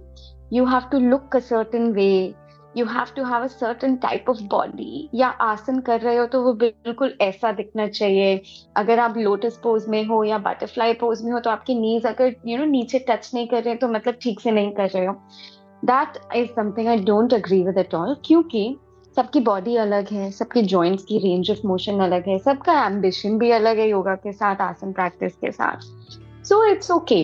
you 0.53 0.65
have 0.65 0.89
to 0.93 0.99
look 1.01 1.37
a 1.37 1.43
certain 1.49 1.93
way. 1.97 2.33
You 2.77 2.85
have 2.87 3.07
to 3.17 3.25
have 3.25 3.43
a 3.43 3.47
certain 3.47 3.97
type 3.97 4.25
of 4.29 4.43
body 4.51 5.09
या 5.15 5.29
आसन 5.29 5.81
कर 5.81 6.01
रहे 6.01 6.17
हो 6.17 6.27
तो 6.27 6.43
वो 6.43 6.53
बिल्कुल 6.55 7.17
ऐसा 7.21 7.53
दिखना 7.53 7.87
चाहिए। 7.89 8.41
अगर 8.77 8.99
आप 8.99 9.17
लोटस 9.19 9.61
पोज 9.63 9.89
में 9.89 10.05
हो 10.07 10.23
या 10.25 10.39
बटरफ्लाई 10.39 10.93
पोज 10.95 11.23
में 11.25 11.33
हो 11.33 11.41
तो 11.41 11.51
आपकी 11.51 11.75
नीज 11.75 12.07
अगर 12.07 12.27
यू 12.27 12.33
you 12.47 12.59
नो 12.59 12.63
know, 12.63 12.71
नीचे 12.73 12.99
टच 13.09 13.31
नहीं 13.35 13.49
कर 13.49 13.63
रहे 13.63 13.75
तो 13.75 13.89
मतलब 13.89 14.15
ठीक 14.23 14.41
से 14.41 14.51
नहीं 14.51 14.73
कर 14.73 14.89
रहे 14.89 15.07
हो। 15.07 15.15
That 15.83 16.19
is 16.37 16.49
something 16.57 16.89
I 16.89 16.97
don't 17.05 17.35
agree 17.35 17.63
with 17.65 17.79
it 17.79 17.95
all 17.95 18.17
क्योंकि 18.25 18.77
सबकी 19.17 19.41
बॉडी 19.41 19.77
अलग 19.77 20.09
है, 20.09 20.31
सबकी 20.31 20.63
जॉइंट्स 20.63 21.05
की 21.05 21.19
रेंज 21.19 21.51
ऑफ़ 21.51 21.67
मोशन 21.67 22.01
अलग 22.01 22.29
है, 22.29 22.39
सबका 22.39 22.85
एम्बिशन 22.87 23.39
भी 23.39 23.51
अलग 23.51 23.79
है 23.79 23.89
योगा 23.89 24.15
के 24.17 24.33
साथ 24.33 24.61
आसन 24.61 24.93
प्रैक्टिस 24.93 25.37
के 25.37 25.51
साथ। 25.53 25.81
So 26.47 26.65
it's 26.67 26.91
okay 26.91 27.21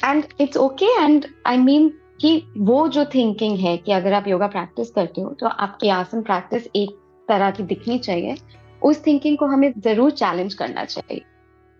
and 0.00 0.24
it's 0.40 0.56
okay 0.56 0.86
and 1.02 1.26
I 1.46 1.56
mean 1.58 1.88
कि 2.20 2.36
वो 2.58 2.86
जो 2.88 3.04
थिंकिंग 3.04 3.58
है 3.58 3.76
कि 3.76 3.92
अगर 3.92 4.12
आप 4.12 4.28
योगा 4.28 4.46
प्रैक्टिस 4.46 4.90
करते 4.90 5.20
हो 5.20 5.30
तो 5.40 5.46
आपकी 5.46 5.88
आसन 5.90 6.22
प्रैक्टिस 6.22 6.68
एक 6.76 6.96
तरह 7.28 7.50
की 7.50 7.62
दिखनी 7.62 7.98
चाहिए। 7.98 8.36
उस 8.82 9.04
थिंकिंग 9.06 9.38
को 9.38 9.46
हमें 9.46 9.72
ज़रूर 9.80 10.10
चैलेंज 10.12 10.54
करना 10.54 10.84
चाहिए। 10.84 11.22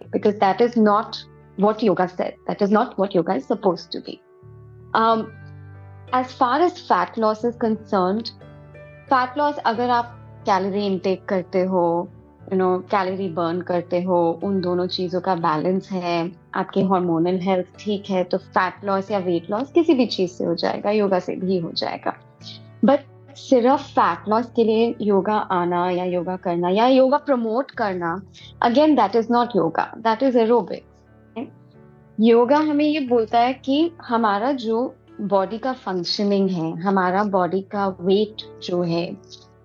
Because 0.00 0.36
that 0.36 0.60
is 0.60 0.78
not 0.80 1.16
what 1.60 1.84
yoga 1.84 2.06
set 2.06 2.36
That 2.48 2.62
is 2.62 2.72
not 2.74 2.98
what 2.98 3.16
yoga 3.16 3.34
is 3.34 3.44
suppose 3.44 3.88
to 3.92 4.00
be. 4.00 4.18
Um, 6.14 6.24
far 6.24 6.62
as 6.62 6.72
fat 6.72 7.18
loss 7.18 7.44
is 7.44 7.56
concern 7.58 8.18
fat 9.10 9.38
loss 9.38 9.56
अगर 9.56 9.90
आप 9.90 10.12
कैलोरी 10.46 10.86
इनटेक 10.86 11.24
करते 11.24 11.62
हो 11.64 12.08
यू 12.52 12.58
नो 12.58 12.78
कैलोरी 12.78 13.28
बर्न 13.28 13.60
करते 13.60 14.02
हो 14.02 14.40
उन 14.44 14.60
दोनों 14.60 14.86
चीज़ों 14.86 15.20
का 15.20 15.34
बैलेंस 15.34 15.90
है 15.90 16.32
आपके 16.54 16.82
हार्मोनल 16.82 17.38
हेल्थ 17.38 17.66
ठीक 17.78 18.10
है 18.10 18.24
तो 18.24 18.38
फैट 18.38 18.84
लॉस 18.84 19.10
या 19.10 19.18
वेट 19.18 19.50
लॉस 19.50 19.72
किसी 19.72 19.94
भी 19.94 20.06
चीज़ 20.06 20.30
से 20.30 20.44
हो 20.44 20.54
जाएगा 20.54 20.90
योगा 20.90 21.18
से 21.18 21.36
भी 21.36 21.58
हो 21.58 21.72
जाएगा। 21.72 22.14
बट 22.84 23.00
सिर्फ़ 23.36 23.82
फैट 23.82 24.28
लॉस 24.28 24.52
के 24.56 24.64
लिए 24.64 24.94
योगा 25.00 25.36
आना 25.36 25.90
या 25.90 26.04
योगा 26.04 26.36
करना 26.36 26.68
या 26.68 26.86
योगा 26.86 27.16
प्रमोट 27.16 27.70
करना 27.70 28.22
again 28.62 28.94
that 28.94 29.16
is 29.16 29.32
not 29.32 29.48
yoga 29.56 29.92
that 29.98 30.22
is 30.22 30.38
aerobics 30.38 30.92
yoga 32.20 32.56
हमें 32.56 32.84
ये 32.84 33.00
बोलता 33.00 33.38
है 33.38 33.52
कि 33.54 33.92
हमारा 34.02 34.52
जो 34.52 34.94
बॉडी 35.20 35.58
का 35.58 35.72
फंक्शनिंग 35.72 36.50
है, 36.50 36.80
हमारा 36.80 37.24
बॉडी 37.24 37.60
का 37.60 37.88
वेट 37.88 38.60
जो 38.62 38.82
है, 38.82 39.16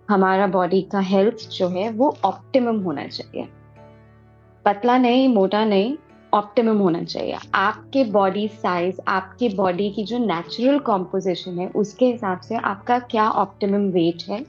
हमारा 0.09 0.47
बॉडी 0.47 0.81
का 0.81 0.99
हेल्थ 0.99 1.49
जो 1.49 1.69
है, 1.69 1.91
वो 1.91 2.17
ऑप्टिमम 2.25 2.79
होना 2.79 3.07
चाहिए। 3.07 3.47
पतला 4.65 4.97
नहीं, 4.97 5.27
मोटा 5.27 5.65
नहीं 5.65 5.97
ऑप्टिमम 6.33 6.77
होना 6.77 7.03
चाहिए। 7.03 7.37
आपके 7.55 8.03
बॉडी 8.03 8.47
साइज़ 8.47 9.01
आपके 9.07 9.49
बॉडी 9.49 9.89
की 9.89 10.03
जो 10.03 10.17
नेचुरल 10.17 10.79
कॉम्पोजिशन 10.79 11.59
है, 11.59 11.67
उसके 11.67 12.05
हिसाब 12.05 12.39
से 12.39 12.55
आपका 12.55 12.99
क्या 12.99 13.29
ऑप्टिमम 13.29 13.89
वेट 13.89 14.23
है, 14.29 14.45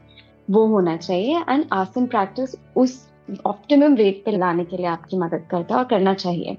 वो 0.50 0.66
होना 0.66 0.96
चाहिए। 0.96 1.40
एंड 1.40 1.64
आसन 1.72 2.06
प्रैक्टिस 2.06 2.50
उस 2.76 3.10
ऑप्टिमम 3.46 3.94
वेट 3.94 4.22
पे 4.24 4.30
लाने 4.30 4.64
के 4.64 4.76
लिए 4.76 4.86
आपकी 4.86 5.18
मदद 5.18 5.46
करता 5.50 5.74
है 5.74 5.78
और 5.78 5.84
करना 5.84 6.14
चाहिए। 6.14 6.58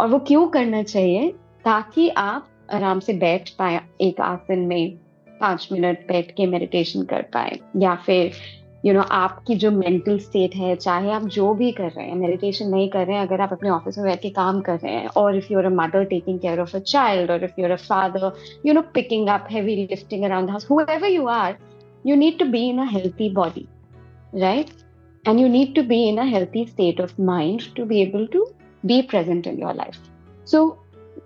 और 0.00 0.06
वो 0.06 0.18
क्यों 0.18 0.48
करना 0.48 0.82
चाहिए? 0.82 1.30
ताकि 1.64 2.08
आप 2.08 2.46
आराम 2.74 3.00
से 3.00 3.12
बैठ 3.12 3.50
पाए 3.58 3.80
एक 4.00 4.20
आसन 4.20 4.58
में 4.68 4.96
पाँच 5.40 5.68
मिनट 5.72 6.06
बैठ 6.08 6.30
के 6.36 6.46
मेडिटेशन 6.46 7.02
कर 7.12 7.22
पाए 7.34 7.58
या 7.76 7.94
फिर 8.06 8.32
यू 8.84 8.92
you 8.92 8.94
नो 8.94 9.02
know, 9.02 9.12
आपकी 9.12 9.54
जो 9.54 9.70
मेंटल 9.70 10.18
स्टेट 10.18 10.54
है 10.54 10.74
चाहे 10.76 11.10
आप 11.12 11.22
जो 11.36 11.52
भी 11.54 11.70
कर 11.72 11.90
रहे 11.90 12.06
हैं 12.06 12.16
मेडिटेशन 12.16 12.68
नहीं 12.68 12.88
कर 12.88 13.06
रहे 13.06 13.16
हैं 13.16 13.26
अगर 13.26 13.40
आप 13.40 13.52
अपने 13.52 13.70
ऑफ़िस 13.70 13.98
में 13.98 14.06
बैठ 14.06 14.22
के 14.22 14.30
काम 14.30 14.60
कर 14.60 14.78
रहे 14.78 14.92
हैं 14.92 15.08
और 15.16 15.36
if 15.36 15.52
you're 15.52 15.64
a 15.64 15.70
mother 15.76 16.04
taking 16.04 16.38
care 16.40 16.60
of 16.60 16.76
a 16.76 16.80
child 16.80 17.30
और 17.30 17.44
if 17.44 17.60
you're 17.60 17.70
a 17.70 17.76
father 17.86 18.32
you 18.66 18.74
know 18.74 18.82
picking 18.94 19.28
up 19.28 19.48
heavy 19.52 19.76
lifting 19.76 20.24
around 20.24 20.50
house 20.50 20.68
whoever 20.70 21.14
you 21.14 21.30
are 21.36 21.54
you 22.08 22.16
need 22.16 22.38
to 22.40 22.50
be 22.50 22.68
in 22.70 22.78
a 22.78 22.90
healthy 22.90 23.28
body 23.40 23.66
right? 24.32 24.70
And 25.24 25.40
you 25.40 25.48
need 25.48 25.74
to 25.74 25.82
be 25.82 26.08
in 26.08 26.18
a 26.18 26.26
healthy 26.26 26.66
state 26.66 27.00
of 27.00 27.18
mind 27.18 27.74
to 27.76 27.84
be 27.84 28.00
able 28.02 28.26
to 28.28 28.46
be 28.84 29.02
present 29.02 29.46
in 29.46 29.58
your 29.58 29.74
life. 29.74 29.98
So 30.46 30.60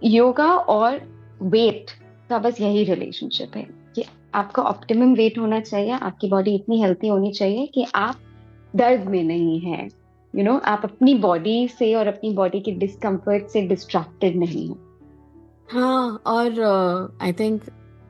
yoga 0.02 0.50
और 0.68 1.00
weight 1.42 1.90
का 2.30 2.38
बस 2.38 2.60
यही 2.60 2.84
relationship 2.84 3.56
है 3.56 3.66
कि 3.94 4.04
आपका 4.34 4.62
optimum 4.62 5.14
wait 5.14 5.38
होना 5.38 5.60
चाहिए 5.60 5.90
आपकी 5.90 6.28
बॉडी 6.28 6.54
इतनी 6.54 6.80
हेल्थी 6.82 7.08
होनी 7.08 7.32
चाहिए 7.32 7.66
कि 7.66 7.86
आप 7.94 8.16
दर्द 8.76 9.04
में 9.04 9.24
नहीं 9.24 9.60
है। 9.60 9.88
यू 10.36 10.44
नो 10.44 10.58
आप 10.58 10.80
अपनी 10.84 11.14
बॉडी 11.14 11.68
से 11.68 11.94
और 11.94 12.06
अपनी 12.06 12.32
बॉडी 12.32 12.60
के 12.60 12.72
डिस्कम्फर्ट 12.72 13.46
से 13.46 13.62
डिस्ट्रैक्टेड 13.62 14.36
नहीं 14.36 14.68
हो। 14.68 14.78
हाँ 15.70 16.22
और 16.26 16.60
आई 17.22 17.32
uh, 17.32 17.40
थिंक 17.40 17.62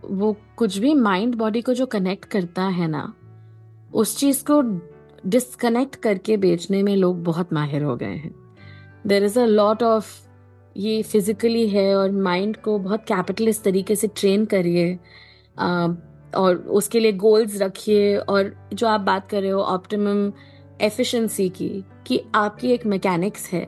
वो 0.04 0.36
कुछ 0.56 0.78
भी 0.78 0.94
माइंड 0.94 1.34
बॉडी 1.34 1.62
को 1.62 1.74
जो 1.74 1.86
कनेक्ट 1.86 2.24
करता 2.24 2.62
है 2.62 2.88
ना 2.88 3.12
उस 3.94 4.18
चीज़ 4.18 4.44
को 4.50 4.60
डिस्कनेक्ट 5.26 5.96
करके 5.96 6.36
बेचने 6.36 6.82
में 6.82 6.96
लोग 6.96 7.24
बहुत 7.24 7.52
माहिर 7.52 7.82
हो 7.82 7.96
गए 7.96 8.14
हैं। 8.14 8.34
There 9.06 9.24
is 9.24 9.38
a 9.40 9.44
lot 9.44 9.82
of 9.82 10.29
ये 10.76 11.02
फिजिकली 11.02 11.68
है 11.68 11.94
और 11.96 12.10
माइंड 12.10 12.56
को 12.56 12.78
बहुत 12.78 13.04
कैपिटलिस्ट 13.04 13.62
तरीके 13.62 13.96
से 13.96 14.08
ट्रेन 14.16 14.44
करिए 14.44 14.98
और 16.36 16.56
उसके 16.56 17.00
लिए 17.00 17.12
गोल्स 17.12 17.60
रखिए 17.62 18.16
और 18.16 18.54
जो 18.74 18.86
आप 18.86 19.00
बात 19.00 19.28
कर 19.30 19.42
रहे 19.42 19.50
हो 19.50 19.60
ऑप्टिमम 19.60 20.32
एफिशिएंसी 20.80 21.48
की, 21.48 21.84
कि 22.06 22.22
आपकी 22.34 22.70
एक 22.72 22.86
मैकेनिक्स 22.86 23.52
है 23.52 23.66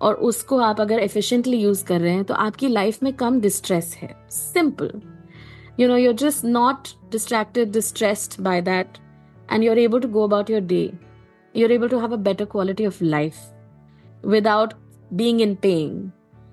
और 0.00 0.14
उसको 0.14 0.58
आप 0.58 0.80
अगर 0.80 0.98
एफिशिएंटली 0.98 1.56
यूज़ 1.56 1.84
कर 1.84 2.00
रहे 2.00 2.12
हैं 2.12 2.24
तो 2.24 2.34
आपकी 2.34 2.68
लाइफ 2.68 3.02
में 3.02 3.12
कम 3.12 3.40
डिस्ट्रेस 3.40 3.94
है। 4.02 4.08
Simple 4.30 5.00
you 5.80 5.88
know 5.88 5.96
you're 5.96 6.14
just 6.14 6.44
not 6.44 6.88
distracted 7.12 7.72
distressed 7.72 8.40
by 8.42 8.60
that 8.62 8.98
and 9.52 9.64
you 9.64 9.70
are 9.70 9.78
able 9.78 10.00
to 10.00 10.08
go 10.08 10.24
about 10.24 10.50
your 10.50 10.60
day 10.60 10.82
you 11.56 11.66
are 11.66 11.72
able 11.72 11.88
to 11.88 11.98
have 11.98 12.12
a 12.12 12.16
better 12.16 12.44
quality 12.44 12.86
of 12.86 13.04
life 13.04 13.34
without 14.26 14.72
being 15.12 15.40
in 15.40 15.54
pain 15.54 16.10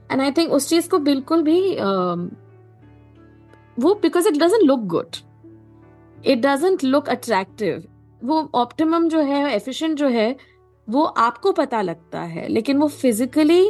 and 0.09 0.21
I 0.21 0.31
think 0.31 0.51
उस 0.53 0.69
चीज़ 0.69 0.89
को 0.89 0.97
बिल्कुल 0.99 1.43
भी 1.43 1.59
uh, 1.71 2.29
वो 3.79 3.93
because 4.01 4.27
it 4.27 4.33
doesn't 4.33 4.63
look 4.63 4.79
good 4.87 5.15
it 6.25 6.39
doesn't 6.39 6.83
look 6.83 7.09
attractive 7.09 7.83
वो 8.21 8.49
optimum 8.55 9.07
जो 9.09 9.21
है 9.21 9.43
efficient 9.55 9.97
जो 9.97 10.07
है 10.07 10.35
वो 10.87 11.03
आपको 11.03 11.51
पता 11.51 11.81
लगता 11.81 12.21
है 12.23 12.47
लेकिन 12.47 12.77
वो 12.77 12.87
फिजिकली 12.87 13.63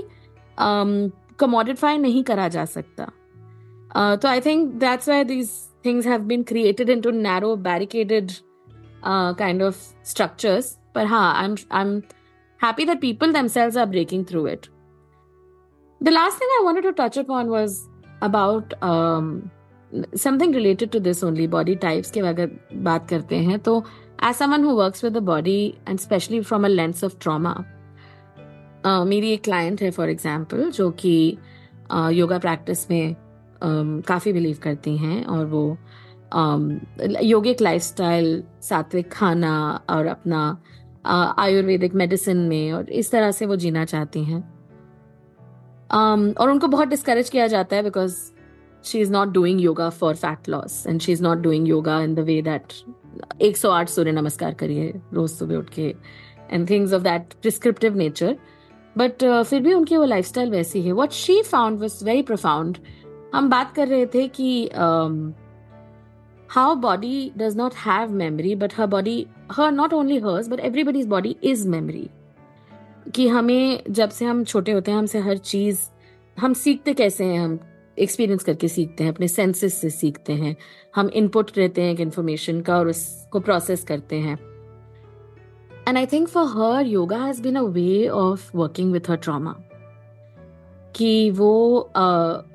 कमोडिफाई 0.58 1.96
um, 1.96 2.02
नहीं 2.02 2.24
करा 2.24 2.48
जा 2.48 2.66
सकता. 2.66 3.06
Uh, 3.06 4.22
तो 4.22 4.28
I 4.28 4.42
think 4.42 4.74
that's 4.74 5.10
why 5.10 5.24
these 5.24 5.52
things 5.86 6.08
have 6.08 6.22
been 6.24 6.44
created 6.44 6.90
into 6.90 7.12
narrow 7.12 7.56
barricaded 7.66 8.32
kind 9.06 9.64
of 9.64 9.78
structures 10.06 10.78
पर 10.96 11.06
हाँ 11.06 11.34
I 11.36 11.46
am 11.46 11.56
I 11.72 11.82
am 11.82 12.00
happy 12.60 12.86
that 12.86 13.02
people 13.02 13.32
themselves 13.32 13.78
are 13.78 13.86
breaking 13.86 14.26
through 14.26 14.46
it. 14.48 14.70
The 16.06 16.12
last 16.12 16.38
thing 16.38 16.48
I 16.52 16.62
wanted 16.64 16.84
to 16.84 16.94
touch 16.94 17.18
upon 17.18 17.48
was 17.50 17.88
about 18.22 18.74
um, 18.84 19.52
something 20.16 20.56
related 20.56 20.90
to 20.92 21.00
this 21.00 21.24
only 21.24 21.48
body 21.48 21.76
types 21.76 22.12
के 22.12 22.20
अगर 22.20 22.50
बात 22.84 23.08
करते 23.10 23.36
हैं 23.36 23.60
तो 23.60 23.78
as 24.24 24.36
someone 24.36 24.64
who 24.64 24.76
works 24.76 25.04
with 25.04 25.14
the 25.14 25.18
body 25.24 25.58
and 25.90 26.00
especially 26.00 26.42
from 26.42 26.66
a 26.66 26.68
lens 26.68 27.04
of 27.04 27.16
trauma 27.22 27.54
मेरी 29.06 29.32
एक 29.34 29.44
client 29.44 29.82
है 29.82 29.92
for 29.92 30.10
example 30.10 30.70
जो 30.72 30.90
कि 30.92 31.16
योगा 31.92 32.36
uh, 32.36 32.42
प्रैक्टिस 32.42 32.90
में 32.92 33.16
um, 33.16 34.08
काफ़ी 34.08 34.34
बिलीव 34.34 34.58
करती 34.64 34.98
हैं 34.98 35.26
और 35.26 35.46
वो 35.46 35.78
um, 36.36 36.72
योगिक 37.24 37.62
लाइफस्टाइल 37.62 38.44
सात्विक 38.62 39.12
खाना 39.12 39.56
और 39.90 40.06
अपना 40.08 40.50
uh, 40.56 41.40
आयुर्वेदिक 41.40 41.96
मेडिसिन 41.96 42.48
में 42.48 42.74
और 42.74 42.90
इस 42.90 43.12
तरह 43.12 43.32
से 43.32 43.46
वो 43.46 43.56
जीना 43.56 43.86
चाहती 43.86 44.24
हैं। 44.24 44.55
um, 45.90 46.38
और 46.38 46.50
उनको 46.50 46.68
बहुत 46.68 46.88
डिस्करेज 46.88 47.30
किया 47.30 47.48
जाता 47.48 47.76
है 47.76 47.84
because 47.84 48.16
she 48.86 49.00
is 49.00 49.12
not 49.12 49.30
doing 49.30 49.62
yoga 49.62 49.90
for 49.92 50.16
fat 50.16 50.50
loss 50.50 50.86
and 50.88 51.00
she 51.02 51.12
is 51.12 51.24
not 51.24 51.38
doing 51.38 51.68
yoga 51.68 52.00
in 52.02 52.16
the 52.16 52.20
way 52.20 52.42
that 52.42 52.74
एक 53.42 53.58
सौ 53.58 53.72
आठ 53.72 53.90
सूर्य 53.90 54.12
नमस्कार 54.12 54.54
करिए 54.54 54.94
रोज 55.14 55.30
सुबह 55.30 55.58
उठ 55.58 55.70
के 55.70 55.94
and 56.52 56.70
things 56.70 56.94
of 56.94 57.04
that 57.04 57.34
prescriptive 57.42 57.96
nature 57.98 58.36
but 58.96 59.24
फिर 59.24 59.62
भी 59.62 59.74
उनकी 59.74 59.98
वो 59.98 60.06
लाइफ 60.06 60.26
स्टाइल 60.26 60.52
वैसी 60.52 60.82
है. 60.82 60.92
What 60.92 61.12
she 61.12 61.42
found 61.42 61.80
was 61.80 62.04
very 62.06 62.22
profound 62.22 62.78
हम 63.34 63.50
बात 63.50 63.74
कर 63.76 63.88
रहे 63.88 64.06
थे 64.06 64.28
कि 64.28 64.70
how 66.50 66.76
body 66.76 67.32
does 67.38 67.58
not 67.58 67.74
have 67.78 68.12
memory 68.14 68.56
but 68.56 68.74
her 68.78 68.86
body 68.88 69.26
her 69.52 69.72
not 69.72 69.94
only 69.94 70.18
hers 70.20 70.48
but 70.50 70.60
everybody's 70.60 71.08
body 71.08 71.36
is 71.44 71.68
memory 71.70 72.10
कि 73.06 73.28
हमें 73.28 73.84
जब 73.90 74.10
से 74.10 74.26
हम 74.26 74.44
छोटे 74.44 74.72
होते 74.72 74.92
हैं, 74.92 74.98
हमसे 74.98 75.20
हर 75.20 75.38
चीज़, 75.38 75.80
हम 76.38 76.54
सीखते 76.54 76.94
कैसे 76.94 77.26
हैं, 77.26 77.40
हम 77.40 77.60
एक्सपीरियंस 77.98 78.44
करके 78.44 78.68
सीखते 78.68 79.04
हैं, 79.04 79.12
अपने 79.12 79.28
सेंसेस 79.28 79.74
से 79.74 79.90
सीखते 79.90 80.34
हैं, 80.34 80.56
हम 80.96 81.10
इनपुट 81.10 81.52
रहते 81.58 81.82
हैं 81.82 81.94
एक 81.94 82.00
इन्फॉर्मेशन 82.00 82.62
का 82.62 82.78
और 82.78 82.88
उसको 82.88 83.40
प्रोसेस 83.40 83.84
करते 83.84 84.16
हैं। 84.16 84.38
And 85.88 85.98
I 85.98 86.06
think 86.06 86.28
for 86.28 86.46
her 86.48 86.86
yoga 86.86 87.18
has 87.18 87.42
been 87.42 87.56
a 87.56 87.62
way 87.62 88.08
of 88.08 88.58
working 88.58 88.92
with 88.94 89.10
her 89.10 89.18
trauma 89.18 89.56
कि 90.96 91.30
वो 91.32 91.80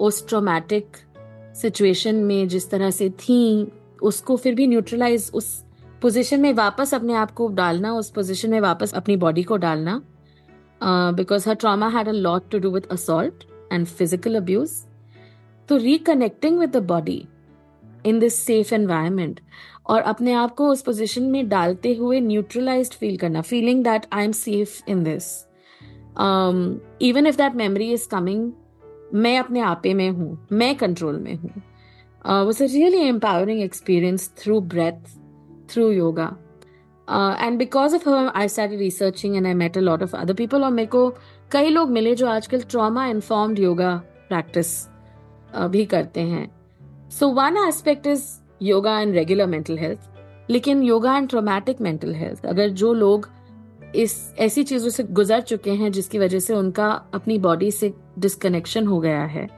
उस 0.00 0.26
ट्रोमैटिक 0.28 0.96
सिचुएशन 1.56 2.14
में 2.14 2.48
जिस 2.48 2.70
तरह 2.70 2.90
से 2.90 3.10
थी, 3.10 3.72
उसको 4.02 4.36
फिर 4.36 4.54
भी 4.54 4.66
न्यूट्रलाइज 4.66 5.30
उस 5.34 5.64
पोजीशन 6.02 6.40
में 6.40 6.52
वापस 6.52 6.94
अपने 6.94 7.14
आप 7.14 7.30
को 7.30 7.48
डालना, 7.48 7.92
उस 7.94 8.10
पोजीशन 8.10 8.50
में 8.50 8.60
वापस 8.60 8.94
अपनी 8.94 9.16
बॉडी 9.16 9.42
को 9.42 9.56
डालना 9.56 10.00
because 10.82 11.48
her 11.48 11.54
trauma 11.54 11.88
had 11.88 12.08
a 12.08 12.12
lot 12.12 12.50
to 12.50 12.58
do 12.58 12.70
with 12.70 12.86
assault 12.90 13.44
and 13.72 13.86
physical 13.86 14.36
abuse 14.36 14.70
तो 15.68 15.76
reconnecting 15.76 16.58
with 16.58 16.70
the 16.70 16.82
body 16.84 17.24
in 18.06 18.18
this 18.18 18.34
safe 18.34 18.74
environment 18.74 19.40
और 19.86 20.00
अपने 20.02 20.32
आप 20.32 20.54
को 20.54 20.68
उस 20.68 20.82
पोजिशन 20.82 21.22
में 21.22 21.48
डालते 21.48 21.94
हुए 21.94 22.20
न्यूट्रलाइज 22.20 22.90
फील 22.90 23.16
करना 23.16 23.40
feeling 23.42 23.84
that 23.84 24.06
I 24.12 24.24
am 24.24 24.32
safe 24.32 24.80
in 24.88 25.02
this 25.04 25.46
even 27.02 27.26
if 27.26 27.36
that 27.36 27.54
memory 27.54 27.92
is 27.92 28.08
coming 28.08 28.50
मैं 29.14 29.38
अपने 29.38 29.60
आपे 29.60 29.92
में 29.94 30.10
हूँ, 30.10 30.46
मैं 30.52 30.74
कंट्रोल 30.76 31.18
में 31.18 31.34
हूँ। 31.34 31.50
Was 32.24 32.62
a 32.62 32.66
really 32.66 32.98
empowering 32.98 33.60
experience 33.62 34.30
through 34.38 34.60
breath 34.60 35.16
through 35.70 35.90
yoga 35.90 36.26
and 37.10 37.58
because 37.58 37.94
of 37.94 38.08
I 38.08 38.48
start 38.48 38.72
researching 38.72 39.36
and 39.36 39.46
I 39.46 39.54
met 39.54 39.78
a 39.78 39.80
lot 39.80 40.02
of 40.02 40.16
other 40.16 40.34
people 40.34 40.64
और 40.64 40.70
मेरे 40.70 40.86
को 40.86 41.08
कई 41.52 41.68
लोग 41.68 41.90
मिले 41.90 42.14
जो 42.14 42.26
आजकल 42.26 42.60
ट्रामा 42.70 43.06
इन्फॉर्म्ड 43.06 43.58
योगा 43.58 43.96
प्रैक्टिस 44.28 44.72
भी 45.70 45.84
करते 45.84 46.20
हैं। 46.20 46.48
So 47.10 47.28
one 47.28 47.56
aspect 47.68 48.06
is 48.06 48.24
yoga 48.62 48.98
and 49.00 49.14
regular 49.14 49.46
mental 49.46 49.78
health 49.78 50.50
लेकिन 50.50 50.82
yoga 50.82 51.16
and 51.16 51.28
traumatic 51.28 51.80
mental 51.80 52.14
health 52.14 52.46
अगर 52.46 52.68
जो 52.68 52.92
लोग 52.94 53.28
इस, 53.94 54.34
ऐसी 54.38 54.62
चीज़ों 54.64 54.90
से 54.90 55.02
गुजर 55.02 55.40
चुके 55.40 55.70
हैं 55.70 55.92
जिसकी 55.92 56.18
वजह 56.18 56.38
से 56.38 56.54
उनका 56.54 56.90
अपनी 57.14 57.38
बॉडी 57.38 57.70
से 57.70 57.92
डिस्कनेक्शन 58.18 58.86
हो 58.86 59.00
गया 59.00 59.24
है। 59.24 59.48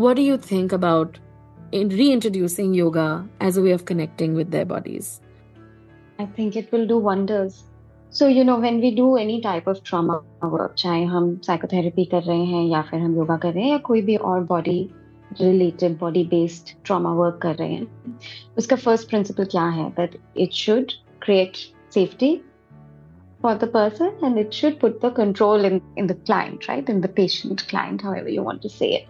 What 0.00 0.16
do 0.16 0.22
you 0.22 0.36
think 0.50 0.74
about 0.74 1.16
reintroducing 1.74 2.74
yoga 2.74 3.26
as 3.40 3.56
a 3.56 3.62
way 3.62 3.72
of 3.72 3.84
connecting 3.84 4.34
with 4.34 4.50
their 4.50 4.66
bodies? 4.66 5.20
I 6.19 6.25
think 6.25 6.55
it 6.55 6.71
will 6.71 6.85
do 6.87 6.97
wonders. 6.97 7.63
So, 8.11 8.27
you 8.27 8.43
know, 8.43 8.59
when 8.59 8.81
we 8.81 8.95
do 8.95 9.17
any 9.17 9.39
type 9.41 9.67
of 9.67 9.83
trauma 9.83 10.21
work, 10.41 10.75
चाहे 10.77 11.03
हम 11.05 11.35
psychotherapy 11.47 12.05
कर 12.11 12.23
रहे 12.23 12.45
हैं 12.45 12.63
या 12.69 12.81
फिर 12.89 12.99
हम 12.99 13.15
योगा 13.15 13.37
कर 13.37 13.53
रहे 13.53 13.63
हैं 13.63 13.71
या 13.71 13.77
कोई 13.89 14.01
भी 14.01 14.15
और 14.15 14.45
body 14.47 14.79
related 15.39 15.97
body 15.99 16.23
based 16.33 16.73
trauma 16.83 17.15
work 17.21 17.39
कर 17.41 17.55
रहे 17.55 17.73
हैं 17.73 18.17
उसका 18.57 18.77
first 18.85 19.09
principle 19.09 19.49
क्या 19.51 19.67
है 19.77 19.93
that 19.95 20.17
it 20.45 20.53
should 20.61 20.93
create 21.25 21.59
safety 21.97 22.31
for 23.41 23.55
the 23.55 23.67
person 23.67 24.11
and 24.21 24.37
it 24.37 24.53
should 24.53 24.79
put 24.79 24.99
the 25.01 25.11
control 25.11 25.63
in, 25.65 25.81
in 25.95 26.07
the 26.07 26.15
client, 26.15 26.67
right? 26.67 26.89
In 26.89 27.01
the 27.01 27.07
patient, 27.07 27.67
client, 27.69 28.01
however 28.01 28.29
you 28.29 28.43
want 28.43 28.61
to 28.61 28.69
say 28.69 28.91
it. 28.93 29.07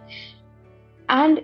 And 1.08 1.40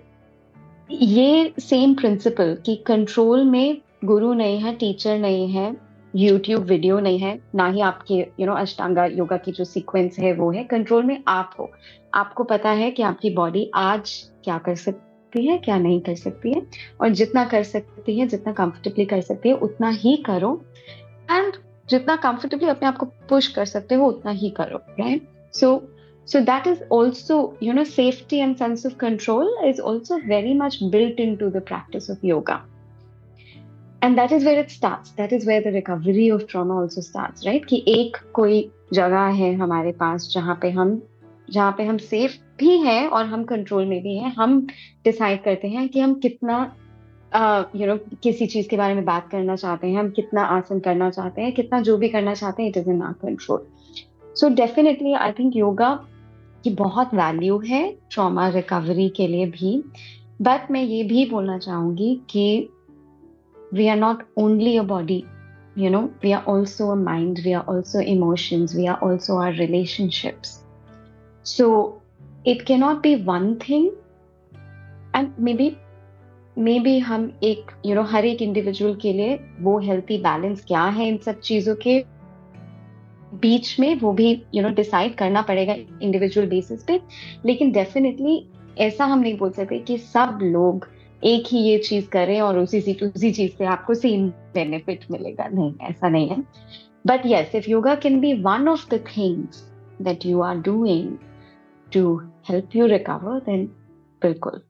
ये 0.91 1.53
same 1.59 1.93
principle 1.95 2.55
कि 2.65 2.75
control 2.87 3.43
में 3.45 3.81
गुरु 4.04 4.32
नहीं 4.34 4.58
है 4.60 4.74
teacher 4.74 5.18
नहीं 5.18 5.48
है 5.48 5.76
YouTube 6.16 6.62
video 6.62 6.98
नहीं 7.00 7.18
है, 7.18 7.38
ना 7.54 7.66
ही 7.66 7.80
आपके 7.80 8.14
यू 8.14 8.46
नो 8.46 8.52
अष्टांगा 8.52 9.04
योगा 9.06 9.36
की 9.36 9.52
जो 9.52 9.64
सीक्वेंस 9.64 10.18
है 10.18 10.32
वो 10.32 10.50
है 10.52 10.64
कंट्रोल 10.64 11.04
में 11.04 11.22
आप 11.28 11.54
हो। 11.58 11.70
आपको 12.14 12.44
पता 12.44 12.70
है 12.70 12.90
कि 12.90 13.02
आपकी 13.02 13.30
बॉडी 13.30 13.70
आज 13.74 14.10
क्या 14.44 14.58
कर 14.58 14.74
सकती 14.74 15.46
है, 15.46 15.58
क्या 15.58 15.78
नहीं 15.78 16.00
कर 16.00 16.14
सकती 16.14 16.52
है, 16.52 16.62
और 17.00 17.08
जितना 17.08 17.44
कर 17.44 17.62
सकती 17.62 18.18
है, 18.18 18.26
जितना 18.26 18.52
कंफर्टेबली 18.52 19.04
कर 19.04 19.20
सकती 19.20 19.48
है, 19.48 19.54
उतना 19.54 19.88
ही 19.88 20.16
करो। 20.26 20.52
एंड 21.30 21.52
जितना 21.90 22.16
कंफर्टेबली 22.16 22.68
अपने 22.68 22.88
आप 22.88 22.96
को 22.96 23.06
पुश 23.28 23.48
कर 23.48 23.64
सकते 23.64 23.94
हो, 23.94 24.06
उतना 24.06 24.30
ही 24.30 24.50
करो 24.50 24.82
right 25.00 25.28
so 25.54 25.82
so 26.28 26.40
that 26.40 26.66
is 26.66 26.82
also, 26.88 27.36
you 27.60 27.72
know, 27.74 27.84
safety 27.84 28.40
and 28.40 28.56
sense 28.56 28.84
of 28.84 28.92
control 28.98 29.48
is 29.68 29.80
also 29.80 30.18
very 30.26 30.54
much 30.54 30.76
built 30.92 31.18
into 31.18 31.48
the 31.50 31.60
practice 31.70 32.08
of 32.08 32.22
yoga 32.22 32.60
and 34.04 34.16
that 34.16 34.32
is 34.32 34.46
where 34.46 34.58
it 34.58 34.70
starts. 34.70 35.16
That 35.16 35.32
is 35.32 35.50
where 35.50 35.64
the 35.64 35.66
recovery 35.66 36.30
of 36.30 36.42
trauma 36.42 36.76
also 36.82 37.02
starts 37.08 37.46
right 37.46 37.64
कि 37.64 37.84
एक 37.88 38.16
कोई 38.32 38.70
जगह 38.92 39.20
है 39.20 39.54
हमारे 39.54 39.92
पास 39.92 40.30
जहाँ 40.34 40.58
पे 40.62 40.70
हम 40.70 41.02
जहाँ 41.50 41.72
पे 41.72 41.82
हम 41.82 41.96
सेफ़ 41.96 42.32
भी 42.58 42.78
हैं 42.78 43.08
और 43.08 43.26
हम 43.26 43.44
कंट्रोल 43.44 43.86
में 43.86 44.02
भी 44.02 44.16
हैं। 44.16 44.34
हम 44.34 44.66
डिसाइड 45.04 45.42
करते 45.44 45.68
हैं 45.68 45.88
कि 45.88 46.00
हम 46.00 46.14
कितना 46.14 46.76
you 47.34 47.40
uh, 47.40 47.86
know 47.86 47.94
you 47.94 48.02
know, 48.02 48.18
किसी 48.22 48.46
चीज़ 48.46 48.68
के 48.68 48.76
बारे 48.76 48.94
में 48.94 49.04
बात 49.04 49.28
करना 49.30 49.56
चाहते 49.56 49.86
हैं 49.86 49.98
हम 49.98 50.10
कितना 50.10 50.42
आसन 50.42 50.78
करना 50.78 51.10
चाहते 51.10 51.42
हैं 51.42 51.52
कितना 51.52 51.80
जो 51.80 51.96
भी 51.96 52.08
करना 52.08 52.34
चाहते 52.34 52.62
हैं 52.62 52.70
it 52.70 52.76
is 52.76 52.90
in 52.90 53.02
our 53.02 53.12
control 53.12 53.66
so 54.36 54.48
definitely 54.48 55.12
I 55.12 55.32
think 55.32 55.56
yoga 55.56 56.04
की 56.64 56.70
बहुत 56.70 57.14
वैल्यू 57.14 57.58
है 57.58 57.98
ट्रॉमा 58.10 58.48
रिकवरी 58.48 59.08
के 59.08 59.26
लिए 59.26 59.46
भी। 59.46 59.84
बट 60.42 60.70
मैं 60.70 60.82
ये 60.82 61.02
भी 61.02 61.26
बोलना 61.26 61.58
चाहूँगी 61.58 62.20
कि 62.30 62.68
we 63.74 63.88
are 63.88 63.96
not 63.96 64.22
only 64.38 64.76
a 64.76 64.82
body 64.82 65.24
you 65.76 65.90
know 65.92 66.00
we 66.22 66.30
are 66.36 66.42
also 66.52 66.86
a 66.92 66.96
mind 67.02 67.38
we 67.44 67.52
are 67.58 67.64
also 67.72 68.00
emotions 68.14 68.72
we 68.78 68.82
are 68.86 68.96
also 69.04 69.36
our 69.42 69.52
relationships. 69.52 70.50
So 71.46 71.68
it 72.44 72.66
cannot 72.70 73.00
be 73.06 73.12
one 73.28 73.46
thing 73.62 73.86
and 75.14 75.40
maybe 76.58 77.00
हम 77.00 77.32
एक 77.42 77.70
you 77.86 77.92
you 77.92 78.00
know, 78.00 78.12
हर 78.12 78.24
एक 78.24 78.42
individual 78.42 78.94
के 78.94 79.12
लिए 79.12 79.40
वो 79.60 79.78
healthy 79.78 80.18
balance 80.18 80.64
क्या 80.64 80.84
है 80.84 81.08
इन 81.08 81.16
सब 81.16 81.40
चीज़ों 81.40 81.74
के 81.86 81.98
बीच 83.34 83.76
में 83.80 84.00
वो 84.00 84.12
भी 84.12 84.42
यू 84.54 84.62
नो 84.62 84.68
डिसाइड 84.68 85.14
करना 85.14 85.42
पड़ेगा 85.42 85.74
इंडिविजुअल 86.02 86.48
बेसिस 86.48 86.82
पे। 86.84 87.00
लेकिन 87.46 87.72
डेफिनेटली 87.72 88.44
ऐसा 88.78 89.04
हम 89.04 89.18
नहीं 89.18 89.38
बोल 89.38 89.50
सकते 89.50 89.78
कि 89.78 89.98
सब 89.98 90.38
लोग 90.42 90.88
एक 91.24 91.44
ही 91.52 91.58
ये 91.58 91.78
चीज़ 91.78 92.08
करें 92.08 92.40
और 92.40 92.58
उसी 92.58 92.80
सी 92.80 92.94
उसी 92.94 93.32
चीज़ 93.32 93.52
से 93.58 93.64
आपको 93.64 93.94
सेम 93.94 94.28
बेनिफिट 94.28 95.04
मिलेगा। 95.10 95.48
नहीं 95.48 95.72
ऐसा 95.82 96.08
नहीं 96.08 96.28
है। 96.28 96.36
But 97.06 97.22
yes 97.26 97.54
if 97.54 97.70
yoga 97.70 97.94
can 97.94 98.20
be 98.20 98.32
one 98.34 98.68
of 98.68 98.88
the 98.94 99.04
things 99.16 99.62
that 100.02 100.26
you 100.26 100.40
are 100.40 100.56
doing 100.56 101.16
to 101.94 102.16
help 102.48 102.76
you 102.76 102.86
recover 102.86 103.40
then 103.40 103.66
बिल्कुल। 104.22 104.60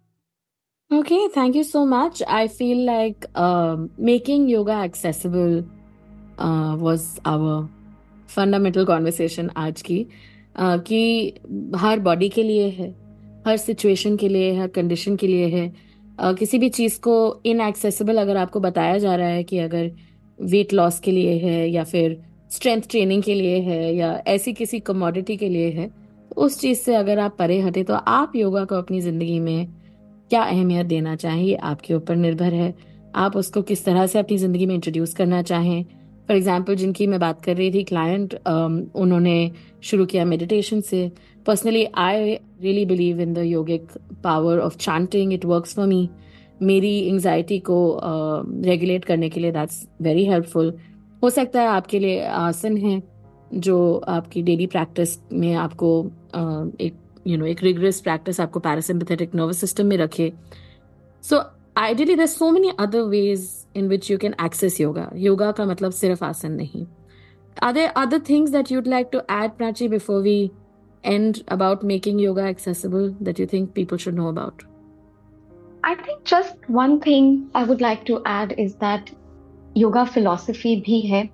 You 0.92 1.64
so 1.64 1.80
much. 1.86 2.18
I 2.28 2.46
feel 2.48 2.80
like 2.88 3.24
uh, 3.34 3.76
making 4.08 4.42
yoga 4.48 4.74
accessible 4.86 5.54
uh, 6.38 6.74
was 6.76 7.04
our 7.26 7.68
fundamental 8.28 8.84
conversation 8.84 9.50
आज 9.56 9.82
की। 9.82 10.06
आ, 10.56 10.76
कि 10.76 11.34
हर 11.76 12.00
body 12.00 12.28
के 12.28 12.42
लिए 12.42 12.68
है 12.68 12.88
हर 13.46 13.56
situation 13.56 14.16
के 14.16 14.28
लिए 14.28 14.54
हर 14.54 14.68
condition 14.68 15.16
के 15.16 15.26
लिए 15.26 15.46
है। 15.46 15.91
किसी 16.22 16.58
भी 16.58 16.68
चीज़ 16.68 16.98
को 17.00 17.14
इनएक्सेसिबल 17.46 18.16
अगर 18.16 18.36
आपको 18.36 18.60
बताया 18.60 18.98
जा 18.98 19.14
रहा 19.16 19.28
है 19.28 19.42
कि 19.44 19.58
अगर 19.58 19.90
वेट 20.38 20.72
लॉस 20.72 20.98
के 21.00 21.10
लिए 21.10 21.38
है 21.38 21.70
या 21.70 21.84
फिर 21.84 22.20
स्ट्रेंथ 22.50 22.82
ट्रेनिंग 22.82 23.22
के 23.22 23.34
लिए 23.34 23.58
है 23.58 23.94
या 23.94 24.22
ऐसी 24.26 24.52
किसी 24.52 24.80
कमोडिटी 24.80 25.36
के 25.36 25.48
लिए 25.48 25.70
है 25.70 25.86
तो 25.86 26.42
उस 26.42 26.60
चीज़ 26.60 26.78
से 26.78 26.94
अगर 26.94 27.18
आप 27.18 27.36
परे 27.38 27.60
हटे 27.60 27.84
तो 27.84 27.94
आप 27.94 28.36
योगा 28.36 28.64
को 28.64 28.74
अपनी 28.74 29.00
ज़िंदगी 29.00 29.40
में 29.40 29.66
क्या 30.30 30.42
अहमियत 30.42 30.86
देना 30.86 31.16
चाहिए 31.16 31.54
आपके 31.54 31.94
ऊपर 31.94 32.16
निर्भर 32.16 32.54
है। 32.54 32.74
आप 33.14 33.36
उसको 33.36 33.62
किस 33.62 33.84
तरह 33.84 34.06
से 34.06 34.18
अपनी 34.18 34.38
ज़िंदगी 34.38 34.66
में 34.66 34.74
इंट्रोड्यूस 34.74 35.14
करना 35.14 35.42
चाहें 35.42 35.84
फॉर 36.28 36.36
एग्ज़ाम्पल 36.36 36.74
जिनकी 36.74 37.06
मैं 37.06 37.20
बात 37.20 37.42
कर 37.44 37.56
रही 37.56 37.70
थी 37.72 37.82
क्लाइंट 37.84 38.34
um, 38.34 38.80
उन्होंने 38.94 39.50
शुरू 39.82 40.06
किया 40.06 40.24
मेडिटेशन 40.24 40.80
से। 40.80 41.10
Personally 41.46 41.84
I 41.98 42.34
really 42.34 42.84
believe 42.86 43.20
in 43.20 43.32
the 43.34 43.38
yogic 43.38 43.86
power 44.24 44.58
of 44.58 44.76
chanting 44.76 45.32
it 45.32 45.44
works 45.44 45.74
for 45.76 45.86
me 45.86 46.08
मेरी 46.62 46.96
एंगजाइटी 47.08 47.58
को 47.60 48.00
रेगुलेट 48.02 49.00
uh, 49.00 49.06
करने 49.08 49.28
के 49.28 49.40
लिए 49.40 49.52
दैट्स 49.52 49.86
वेरी 50.02 50.24
हेल्पफुल 50.26 50.72
हो 51.22 51.30
सकता 51.30 51.60
है 51.60 51.68
आपके 51.68 51.98
लिए 51.98 52.20
आसन 52.26 52.76
है 52.76 53.02
जो 53.54 53.78
आपकी 54.08 54.42
डेली 54.42 54.66
प्रैक्टिस 54.66 55.18
में 55.32 55.52
आपको 55.54 55.90
uh, 56.02 56.80
एक 56.80 56.94
यू 57.26 57.36
नो 57.38 57.46
एक 57.46 57.62
रिगरस 57.62 58.00
प्रैक्टिस 58.00 58.40
आपको 58.40 58.60
पैरासिम्पथेटिक 58.60 59.34
नर्वस 59.34 59.60
सिस्टम 59.60 59.86
में 59.86 59.96
रखे। 59.96 60.32
So 61.24 61.42
ideally 61.78 62.14
there 62.14 62.26
so 62.26 62.50
many 62.50 62.72
other 62.80 63.02
ways 63.08 63.48
in 63.74 63.88
which 63.88 64.10
you 64.10 64.18
can 64.18 64.34
access 64.38 64.78
yoga. 64.80 65.10
Yoga 65.14 65.52
ka 65.52 65.64
matlab 65.64 65.94
sirf 66.00 66.22
asan 66.22 66.58
nahi. 66.58 66.86
Are 67.60 67.72
there 67.72 67.92
other 67.96 68.18
things 68.18 68.50
that 68.50 68.70
you'd 68.70 68.86
like 68.86 69.12
to 69.12 69.24
add, 69.28 69.56
Prachi, 69.58 69.88
before 69.90 70.22
we 70.22 70.52
end 71.04 71.42
about 71.48 71.82
making 71.82 72.18
yoga 72.18 72.42
accessible 72.42 73.14
that 73.20 73.38
you 73.38 73.46
think 73.46 73.74
people 73.74 73.98
should 73.98 74.14
know 74.14 74.28
about? 74.28 74.62
I 75.84 75.94
think 75.96 76.24
just 76.24 76.54
one 76.68 77.00
thing 77.00 77.50
I 77.54 77.64
would 77.64 77.80
like 77.80 78.06
to 78.06 78.22
add 78.24 78.54
is 78.56 78.76
that 78.76 79.10
yoga 79.74 80.06
philosophy 80.06 80.80
bhi 80.80 81.10
hai, 81.10 81.30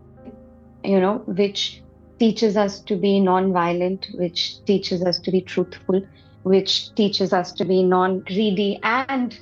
you 0.84 1.00
know, 1.00 1.18
which 1.26 1.82
teaches 2.18 2.56
us 2.56 2.80
to 2.80 2.96
be 2.96 3.20
non-violent, 3.20 4.08
which 4.14 4.64
teaches 4.64 5.02
us 5.04 5.18
to 5.20 5.30
be 5.30 5.40
truthful, 5.40 6.02
which 6.42 6.94
teaches 6.94 7.32
us 7.32 7.52
to 7.52 7.64
be 7.64 7.82
non-greedy 7.82 8.80
and 8.82 9.38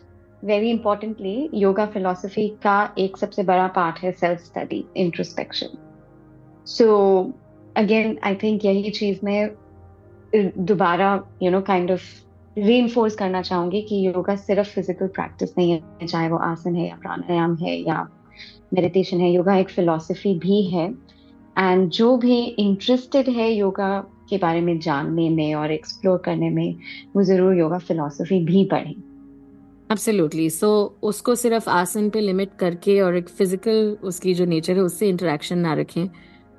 very 0.47 0.71
importantly 0.71 1.37
yoga 1.55 1.93
philosophy 1.93 2.49
का 2.63 2.95
एक 2.99 3.17
सबसे 3.17 3.43
बड़ा 3.43 3.67
part 3.77 3.99
है 3.99 4.13
self 4.13 4.41
study 4.41 4.85
introspection. 4.99 5.77
So 6.67 6.87
again 7.77 8.19
I 8.25 8.35
think 8.35 8.65
यही 8.65 8.91
चीज़ 8.91 9.19
मैं 9.25 9.51
दोबारा 10.67 11.13
you 11.43 11.51
know 11.51 11.61
kind 11.61 11.91
of 11.91 12.03
reinforce 12.79 13.15
करना 13.15 13.43
चाहूँगी 13.43 13.83
कि 13.83 14.07
योगा 14.07 14.37
सिर्फ़ 14.37 14.69
फ़िज़िकल 14.69 15.07
प्रैक्टिस 15.07 15.57
नहीं 15.59 15.73
है 15.73 16.07
चाहे 16.07 16.29
वो 16.29 16.37
आसन 16.37 16.77
है 16.77 16.89
या 16.89 16.97
प्राणायाम 16.97 17.57
है 17.57 17.77
या 17.77 18.03
मेडिटेशन 18.75 19.21
है 19.21 19.31
योगा 19.31 19.57
एक 19.57 19.71
फिलोसफी 19.71 20.35
भी 20.39 20.63
है 20.67 20.87
एंड 21.57 21.89
जो 21.91 22.17
भी 22.17 22.43
इंटरेस्टेड 22.43 23.29
है 23.29 23.51
योगा 23.53 23.99
के 24.31 24.39
बारे 24.39 24.61
में 24.61 24.79
जानने 24.81 25.29
में 25.31 25.55
और 25.55 25.73
एक्सप्लोर 25.73 26.19
करने 26.25 26.51
में 26.51 26.79
वो 27.17 27.23
ज़रूर 27.23 27.59
योगा 27.59 27.79
फिलोसफी 27.79 28.45
भी 28.45 28.65
पढ़े 28.65 28.95
एब्सोल्युटली 29.93 30.49
सो 30.51 30.67
so, 30.67 31.03
उसको 31.03 31.35
सिर्फ़ 31.35 31.69
आसन 31.71 32.09
पे 32.11 32.21
लिमिट 32.21 32.51
करके 32.59 33.01
और 33.01 33.17
एक 33.17 33.29
फ़िज़िकल 33.29 33.97
उसकी 34.03 34.35
जो 34.35 34.45
नेचर 34.45 34.77
है 34.77 34.81
उससे 34.81 35.09
इंटरेक्शन 35.09 35.59
ना 35.59 35.75
रखें। 35.75 36.09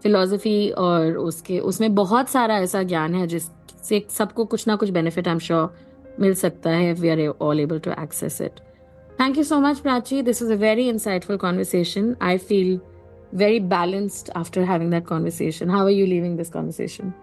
फिलोसफी 0.04 0.70
और 0.70 1.18
उसके 1.18 1.60
उसमें 1.60 1.96
बहुत 1.96 2.30
सारा 2.30 2.58
ऐसा 2.58 2.84
ज्ञान 2.84 3.16
है 3.16 3.28
जिससे 3.28 4.06
सबको 4.10 4.46
कुछ 4.46 4.68
ना 4.68 4.76
कुछ 4.76 4.90
बेनिफिट 4.90 5.28
आई 5.28 5.34
एम 5.34 5.40
श्योर 5.40 5.76
मिल 6.20 6.34
सकता 6.34 6.70
है 6.70 6.94
we 6.94 7.10
are 7.10 7.28
all 7.42 7.60
able 7.60 7.80
to 7.80 7.92
access 7.92 8.42
it 8.42 8.60
thank 9.20 9.38
you 9.38 9.44
so 9.44 9.60
much 9.60 9.80
Prachi 9.80 10.22
this 10.22 10.42
is 10.42 10.54
a 10.54 10.56
very 10.56 10.88
insightful 10.90 11.38
conversation 11.38 12.16
I 12.22 12.38
feel 12.38 12.80
very 13.34 13.60
balanced 13.60 14.30
after 14.36 14.66
having 14.66 14.90
that 14.92 15.06
conversation. 15.06 15.70
How 15.70 15.84
are 15.84 15.92
you 15.92 16.06
leaving 16.08 16.36
this 16.38 16.50
conversation? 16.50 17.14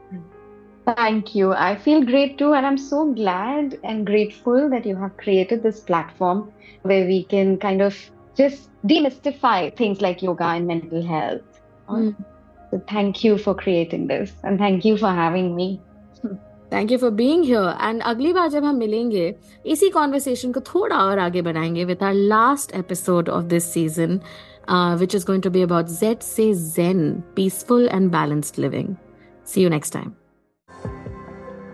Thank 0.85 1.35
you. 1.35 1.53
I 1.53 1.75
feel 1.75 2.03
great 2.03 2.37
too. 2.37 2.53
And 2.53 2.65
I'm 2.65 2.77
so 2.77 3.13
glad 3.13 3.77
and 3.83 4.05
grateful 4.05 4.69
that 4.69 4.85
you 4.85 4.95
have 4.95 5.15
created 5.17 5.61
this 5.63 5.79
platform 5.79 6.51
where 6.83 7.05
we 7.05 7.23
can 7.23 7.57
kind 7.57 7.81
of 7.81 7.95
just 8.35 8.69
demystify 8.87 9.75
things 9.75 10.01
like 10.01 10.21
yoga 10.21 10.45
and 10.45 10.67
mental 10.67 11.05
health. 11.05 11.61
Mm. 11.87 12.15
So 12.71 12.81
thank 12.87 13.23
you 13.23 13.37
for 13.37 13.53
creating 13.53 14.07
this 14.07 14.33
and 14.43 14.57
thank 14.57 14.85
you 14.85 14.97
for 14.97 15.09
having 15.23 15.55
me. 15.55 15.69
Thank 16.73 16.91
you 16.91 16.97
for 16.97 17.09
being 17.09 17.43
here 17.43 17.77
and 17.81 18.01
अगली 18.05 18.33
बार 18.33 18.49
जब 18.49 18.63
हम 18.63 18.75
मिलेंगे 18.77 19.33
इसी 19.73 19.89
conversation 19.89 20.51
को 20.51 20.59
थोड़ा 20.73 20.97
और 20.97 21.19
आगे 21.19 21.41
बढ़ाएंगे 21.41 21.85
with 21.85 22.03
our 22.03 22.13
last 22.13 22.75
episode 22.75 23.29
of 23.29 23.43
this 23.53 23.71
season 23.73 24.19
which 24.99 25.15
is 25.15 25.25
going 25.25 25.43
to 25.43 25.49
be 25.49 25.61
about 25.61 25.87
Z 25.99 26.21
से 26.21 26.53
zen 26.53 27.11
peaceful 27.35 27.87
and 27.91 28.11
balanced 28.11 28.59
living 28.61 28.95
see 29.53 29.63
you 29.63 29.69
next 29.69 29.93
time 29.93 30.11